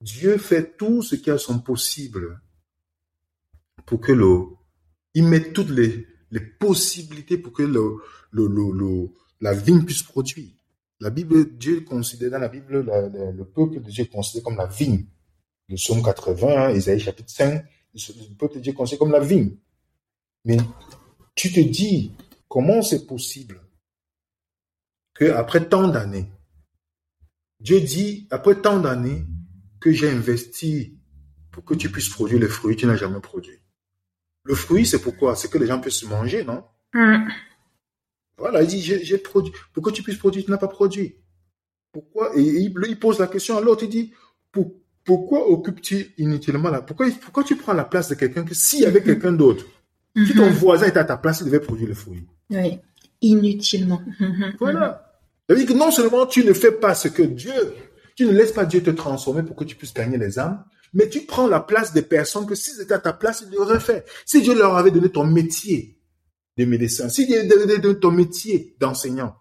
Dieu 0.00 0.38
fait 0.38 0.76
tout 0.76 1.02
ce 1.02 1.16
qui 1.16 1.30
a 1.30 1.38
son 1.38 1.58
possible 1.58 2.40
pour 3.84 4.00
que 4.00 4.12
le, 4.12 4.44
il 5.14 5.24
met 5.24 5.52
toutes 5.52 5.70
les, 5.70 6.06
possibilités 6.60 7.38
pour 7.38 7.52
que 7.52 7.62
le, 7.62 7.96
la 9.40 9.54
vigne 9.54 9.84
puisse 9.84 10.02
produire. 10.02 10.52
La 11.00 11.10
Bible, 11.10 11.56
Dieu 11.56 11.80
considère 11.82 12.32
dans 12.32 12.38
la 12.38 12.48
Bible, 12.48 12.80
le 12.80 13.44
peuple 13.44 13.80
de 13.80 13.90
Dieu 13.90 14.04
est 14.04 14.08
considéré 14.08 14.42
comme 14.42 14.56
la 14.56 14.66
vigne. 14.66 15.06
Le 15.68 15.76
psaume 15.76 16.02
80, 16.02 16.72
Isaïe 16.72 17.00
chapitre 17.00 17.30
5, 17.30 17.64
le 17.94 18.34
peuple 18.34 18.56
de 18.56 18.60
Dieu 18.60 18.72
est 18.72 18.74
considéré 18.74 18.98
comme 18.98 19.12
la 19.12 19.20
vigne. 19.20 19.56
Mais 20.44 20.58
tu 21.34 21.52
te 21.52 21.60
dis, 21.60 22.12
comment 22.48 22.82
c'est 22.82 23.06
possible 23.06 23.60
que 25.14 25.30
après 25.30 25.68
tant 25.68 25.88
d'années, 25.88 26.30
Dieu 27.60 27.80
dit, 27.80 28.26
après 28.30 28.60
tant 28.60 28.78
d'années, 28.80 29.24
que 29.80 29.92
j'ai 29.92 30.10
investi 30.10 30.98
pour 31.50 31.64
que 31.64 31.74
tu 31.74 31.90
puisses 31.90 32.08
produire 32.08 32.40
les 32.40 32.48
fruits 32.48 32.74
que 32.76 32.80
tu 32.80 32.86
n'as 32.86 32.96
jamais 32.96 33.20
produit. 33.20 33.58
Le 34.44 34.54
fruit, 34.54 34.86
c'est 34.86 35.00
pourquoi? 35.00 35.36
C'est 35.36 35.50
que 35.50 35.58
les 35.58 35.66
gens 35.66 35.80
puissent 35.80 36.04
manger, 36.04 36.44
non? 36.44 36.64
Hmm. 36.94 37.28
Voilà, 38.38 38.62
il 38.62 38.68
dit, 38.68 38.80
j'ai 38.80 39.18
produit. 39.18 39.52
Pour 39.72 39.82
que 39.82 39.90
tu 39.90 40.02
puisses 40.02 40.16
produire, 40.18 40.44
tu 40.44 40.50
n'as 40.50 40.58
pas 40.58 40.68
produit. 40.68 41.16
Pourquoi? 41.92 42.36
Et 42.36 42.42
il, 42.42 42.72
il 42.88 42.98
pose 42.98 43.18
la 43.18 43.26
question 43.26 43.56
à 43.56 43.60
l'autre, 43.60 43.84
il 43.84 43.88
dit, 43.90 44.12
pour- 44.52 44.72
pourquoi 45.04 45.50
occupes-tu 45.50 46.12
inutilement 46.18 46.68
là 46.68 46.82
pourquoi, 46.82 47.06
pourquoi 47.22 47.42
tu 47.42 47.56
prends 47.56 47.72
la 47.72 47.84
place 47.84 48.08
de 48.10 48.14
quelqu'un 48.14 48.44
que 48.44 48.54
s'il 48.54 48.80
y 48.80 48.84
avait 48.86 49.02
quelqu'un 49.02 49.32
d'autre, 49.32 49.64
si 50.14 50.34
ton 50.34 50.46
Mhm. 50.46 50.52
voisin 50.52 50.86
était 50.86 50.98
à 50.98 51.04
ta 51.04 51.16
place, 51.16 51.40
il 51.40 51.46
devait 51.46 51.60
produire 51.60 51.88
les 51.88 51.94
fruits 51.94 52.26
Oui. 52.50 52.78
Inutilement. 53.22 54.02
Mhm. 54.20 54.54
Voilà. 54.60 55.18
Ça 55.48 55.54
veut 55.54 55.60
dire 55.64 55.68
que 55.74 55.78
non 55.78 55.90
seulement 55.90 56.26
tu 56.26 56.44
ne 56.44 56.52
fais 56.52 56.72
pas 56.72 56.94
ce 56.94 57.08
que 57.08 57.22
Dieu, 57.22 57.54
tu 58.18 58.26
ne 58.26 58.32
laisses 58.32 58.50
pas 58.50 58.64
Dieu 58.64 58.82
te 58.82 58.90
transformer 58.90 59.44
pour 59.44 59.54
que 59.54 59.62
tu 59.62 59.76
puisses 59.76 59.94
gagner 59.94 60.18
les 60.18 60.40
âmes, 60.40 60.64
Mais 60.92 61.08
tu 61.08 61.20
prends 61.20 61.46
la 61.46 61.60
place 61.60 61.92
des 61.92 62.02
personnes 62.02 62.46
que 62.46 62.56
si 62.56 62.72
c'était 62.72 62.94
à 62.94 62.98
ta 62.98 63.12
place, 63.12 63.44
ils 63.46 63.54
l'auraient 63.54 63.78
fait. 63.78 64.04
Si 64.26 64.42
Dieu 64.42 64.58
leur 64.58 64.76
avait 64.76 64.90
donné 64.90 65.08
ton 65.08 65.24
métier 65.24 66.00
de 66.56 66.64
médecin, 66.64 67.08
si 67.08 67.28
Dieu 67.28 67.46
leur 67.48 67.62
avait 67.62 67.78
donné 67.78 68.00
ton 68.00 68.10
métier 68.10 68.74
d'enseignant, 68.80 69.36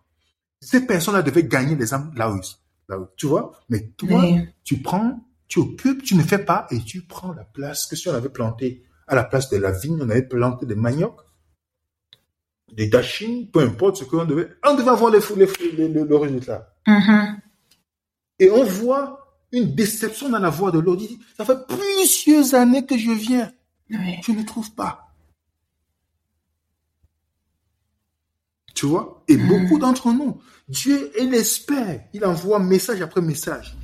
ces 0.62 0.86
personnes-là 0.86 1.24
devaient 1.24 1.46
gagner 1.46 1.76
les 1.76 1.92
âmes 1.92 2.14
là 2.16 2.32
où, 2.32 2.40
là 2.88 3.00
où, 3.00 3.08
tu 3.18 3.26
vois? 3.26 3.52
Mais 3.68 3.94
toi, 3.98 4.22
tu 4.64 4.80
prends, 4.80 5.28
tu 5.48 5.58
occupes, 5.58 6.04
tu 6.04 6.14
ne 6.14 6.22
fais 6.22 6.38
pas 6.38 6.68
et 6.70 6.80
tu 6.82 7.02
prends 7.02 7.34
la 7.34 7.46
place 7.46 7.88
que 7.88 7.96
si 7.96 8.08
on 8.10 8.14
avait 8.14 8.30
planté 8.30 8.84
à 9.08 9.16
la 9.16 9.24
place 9.24 9.50
de 9.50 9.58
la 9.58 9.72
vigne, 9.72 9.98
on 10.04 10.10
avait 10.12 10.22
planté 10.22 10.68
des 10.68 10.76
maniocs, 10.76 11.22
des 12.72 12.90
dachines, 12.90 13.50
peu 13.50 13.62
importe 13.62 13.96
ce 13.96 14.04
qu'on 14.04 14.26
devait, 14.26 14.50
on 14.64 14.76
devait 14.76 14.92
avoir 14.92 15.12
les, 15.12 15.22
les, 15.76 15.88
le, 15.90 16.16
résultat. 16.16 16.76
Et 18.40 18.50
on 18.52 18.64
voit 18.64 19.40
une 19.52 19.74
déception 19.74 20.30
dans 20.30 20.40
la 20.40 20.50
voix 20.50 20.72
de 20.72 20.80
l'autre. 20.80 21.04
Ça 21.38 21.46
fait 21.46 21.68
plusieurs 21.68 22.54
années 22.54 22.86
que 22.86 22.98
je 22.98 23.12
viens. 23.12 23.52
Je 23.90 24.32
ne 24.32 24.44
trouve 24.44 24.74
pas. 24.74 25.14
Tu 28.76 28.86
vois? 28.86 29.24
Et 29.28 29.38
mm. 29.38 29.48
beaucoup 29.48 29.80
d'entre 29.80 30.12
nous, 30.12 30.40
Dieu 30.68 31.12
est 31.20 31.26
l'expert. 31.26 32.04
Il 32.14 32.26
envoie 32.26 32.60
message 32.60 33.02
après 33.02 33.22
message 33.22 33.76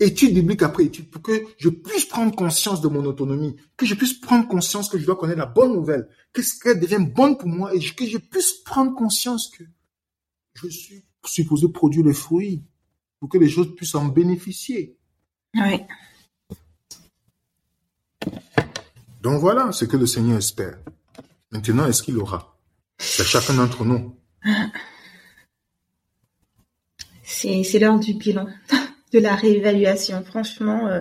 étude 0.00 0.34
biblique 0.34 0.62
après 0.62 0.84
étude 0.84 1.10
pour 1.10 1.22
que 1.22 1.44
je 1.58 1.68
puisse 1.68 2.06
prendre 2.06 2.34
conscience 2.34 2.80
de 2.80 2.88
mon 2.88 3.04
autonomie, 3.04 3.56
que 3.76 3.86
je 3.86 3.94
puisse 3.94 4.14
prendre 4.14 4.48
conscience 4.48 4.88
que 4.88 4.98
je 4.98 5.04
dois 5.04 5.16
connaître 5.16 5.38
la 5.38 5.46
bonne 5.46 5.74
nouvelle, 5.74 6.08
que 6.32 6.40
qu'elle 6.62 6.80
devienne 6.80 7.10
bonne 7.10 7.36
pour 7.36 7.48
moi 7.48 7.74
et 7.74 7.78
que 7.78 8.06
je 8.06 8.18
puisse 8.18 8.52
prendre 8.64 8.94
conscience 8.94 9.50
que 9.50 9.64
je 10.54 10.68
suis 10.68 11.04
supposé 11.26 11.68
produire 11.68 12.04
les 12.04 12.14
fruits 12.14 12.64
pour 13.20 13.28
que 13.28 13.38
les 13.38 13.48
choses 13.48 13.74
puissent 13.76 13.94
en 13.94 14.06
bénéficier. 14.06 14.96
Oui. 15.54 15.82
Donc 19.20 19.40
voilà 19.40 19.70
ce 19.72 19.84
que 19.84 19.96
le 19.96 20.06
Seigneur 20.06 20.38
espère. 20.38 20.78
Maintenant, 21.50 21.86
est-ce 21.86 22.02
qu'il 22.02 22.16
aura? 22.16 22.56
C'est 22.98 23.24
chacun 23.24 23.54
d'entre 23.54 23.84
nous. 23.84 24.16
C'est 27.22 27.78
l'heure 27.78 27.98
du 27.98 28.14
bilan 28.14 28.48
de 29.12 29.18
la 29.18 29.34
réévaluation. 29.34 30.22
Franchement, 30.24 30.86
euh, 30.88 31.00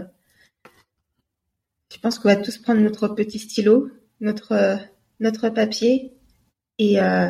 je 1.92 1.98
pense 2.00 2.20
qu'on 2.20 2.30
va 2.30 2.36
tous 2.36 2.58
prendre 2.58 2.82
notre 2.82 3.08
petit 3.10 3.40
stylo, 3.40 3.90
notre 4.20 4.52
euh, 4.52 4.78
notre 5.20 5.50
papier 5.50 6.14
et 6.78 7.02
euh, 7.02 7.30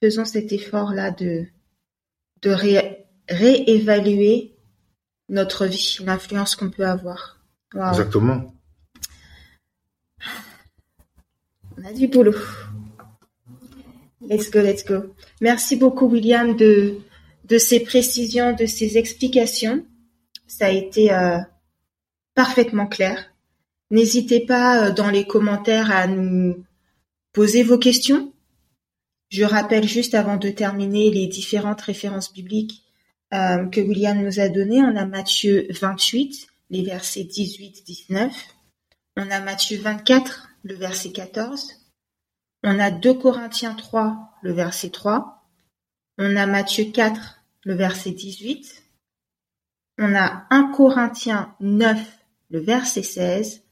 faisons 0.00 0.24
cet 0.24 0.52
effort-là 0.52 1.10
de 1.10 1.46
de 2.42 2.50
réévaluer 3.28 4.54
notre 5.28 5.66
vie, 5.66 5.98
l'influence 6.04 6.56
qu'on 6.56 6.70
peut 6.70 6.86
avoir. 6.86 7.38
Exactement. 7.74 8.54
On 11.78 11.84
a 11.84 11.92
du 11.92 12.06
boulot. 12.08 12.34
Let's 14.20 14.50
go, 14.50 14.60
let's 14.60 14.84
go. 14.84 15.14
Merci 15.40 15.76
beaucoup, 15.76 16.06
William, 16.06 16.54
de, 16.56 16.98
de 17.44 17.58
ces 17.58 17.80
précisions, 17.80 18.52
de 18.52 18.66
ces 18.66 18.98
explications. 18.98 19.84
Ça 20.46 20.66
a 20.66 20.70
été 20.70 21.12
euh, 21.12 21.38
parfaitement 22.34 22.86
clair. 22.86 23.32
N'hésitez 23.90 24.40
pas 24.40 24.86
euh, 24.86 24.92
dans 24.92 25.10
les 25.10 25.26
commentaires 25.26 25.90
à 25.90 26.06
nous 26.06 26.64
poser 27.32 27.62
vos 27.62 27.78
questions. 27.78 28.32
Je 29.28 29.44
rappelle 29.44 29.88
juste 29.88 30.14
avant 30.14 30.36
de 30.36 30.50
terminer 30.50 31.10
les 31.10 31.26
différentes 31.26 31.80
références 31.80 32.32
bibliques 32.32 32.81
euh, 33.32 33.66
que 33.66 33.80
William 33.80 34.22
nous 34.22 34.40
a 34.40 34.48
données. 34.48 34.82
On 34.82 34.96
a 34.96 35.06
Matthieu 35.06 35.66
28, 35.70 36.48
les 36.70 36.82
versets 36.82 37.24
18-19. 37.24 38.30
On 39.16 39.30
a 39.30 39.40
Matthieu 39.40 39.80
24, 39.80 40.48
le 40.64 40.74
verset 40.74 41.12
14. 41.12 41.72
On 42.64 42.78
a 42.78 42.90
2 42.90 43.14
Corinthiens 43.14 43.74
3, 43.74 44.38
le 44.42 44.52
verset 44.52 44.90
3. 44.90 45.44
On 46.18 46.36
a 46.36 46.46
Matthieu 46.46 46.84
4, 46.84 47.42
le 47.64 47.74
verset 47.74 48.12
18 48.12 48.82
on 49.98 50.14
a 50.14 50.46
1 50.50 50.72
Corinthiens 50.72 51.54
9, 51.60 51.98
le 52.50 52.60
verset 52.60 53.02
16, 53.02 53.62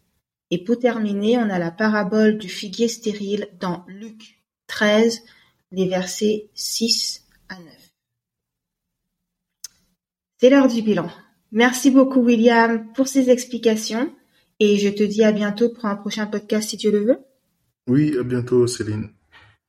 et 0.51 0.63
pour 0.63 0.79
terminer, 0.79 1.39
on 1.39 1.49
a 1.51 1.59
la 1.59 1.71
parabole 1.71 2.39
du 2.39 2.49
figuier 2.49 2.89
stérile 2.89 3.49
dans 3.59 3.85
Luc 3.89 4.41
13, 4.67 5.23
les 5.73 5.89
versets 5.89 6.51
6 6.55 7.27
à 7.49 7.59
9. 7.59 7.67
C'est 10.41 10.49
l'heure 10.49 10.69
du 10.69 10.81
bilan. 10.81 11.11
Merci 11.53 11.91
beaucoup 11.91 12.21
William 12.21 12.87
pour 12.95 13.09
ces 13.09 13.29
explications 13.29 14.11
et 14.59 14.79
je 14.79 14.89
te 14.89 15.03
dis 15.03 15.23
à 15.23 15.33
bientôt 15.33 15.69
pour 15.69 15.85
un 15.85 15.97
prochain 15.97 16.27
podcast 16.27 16.71
si 16.71 16.79
tu 16.79 16.91
le 16.91 17.01
veux. 17.01 17.19
Oui, 17.87 18.17
à 18.19 18.23
bientôt 18.23 18.67
Céline. 18.67 19.11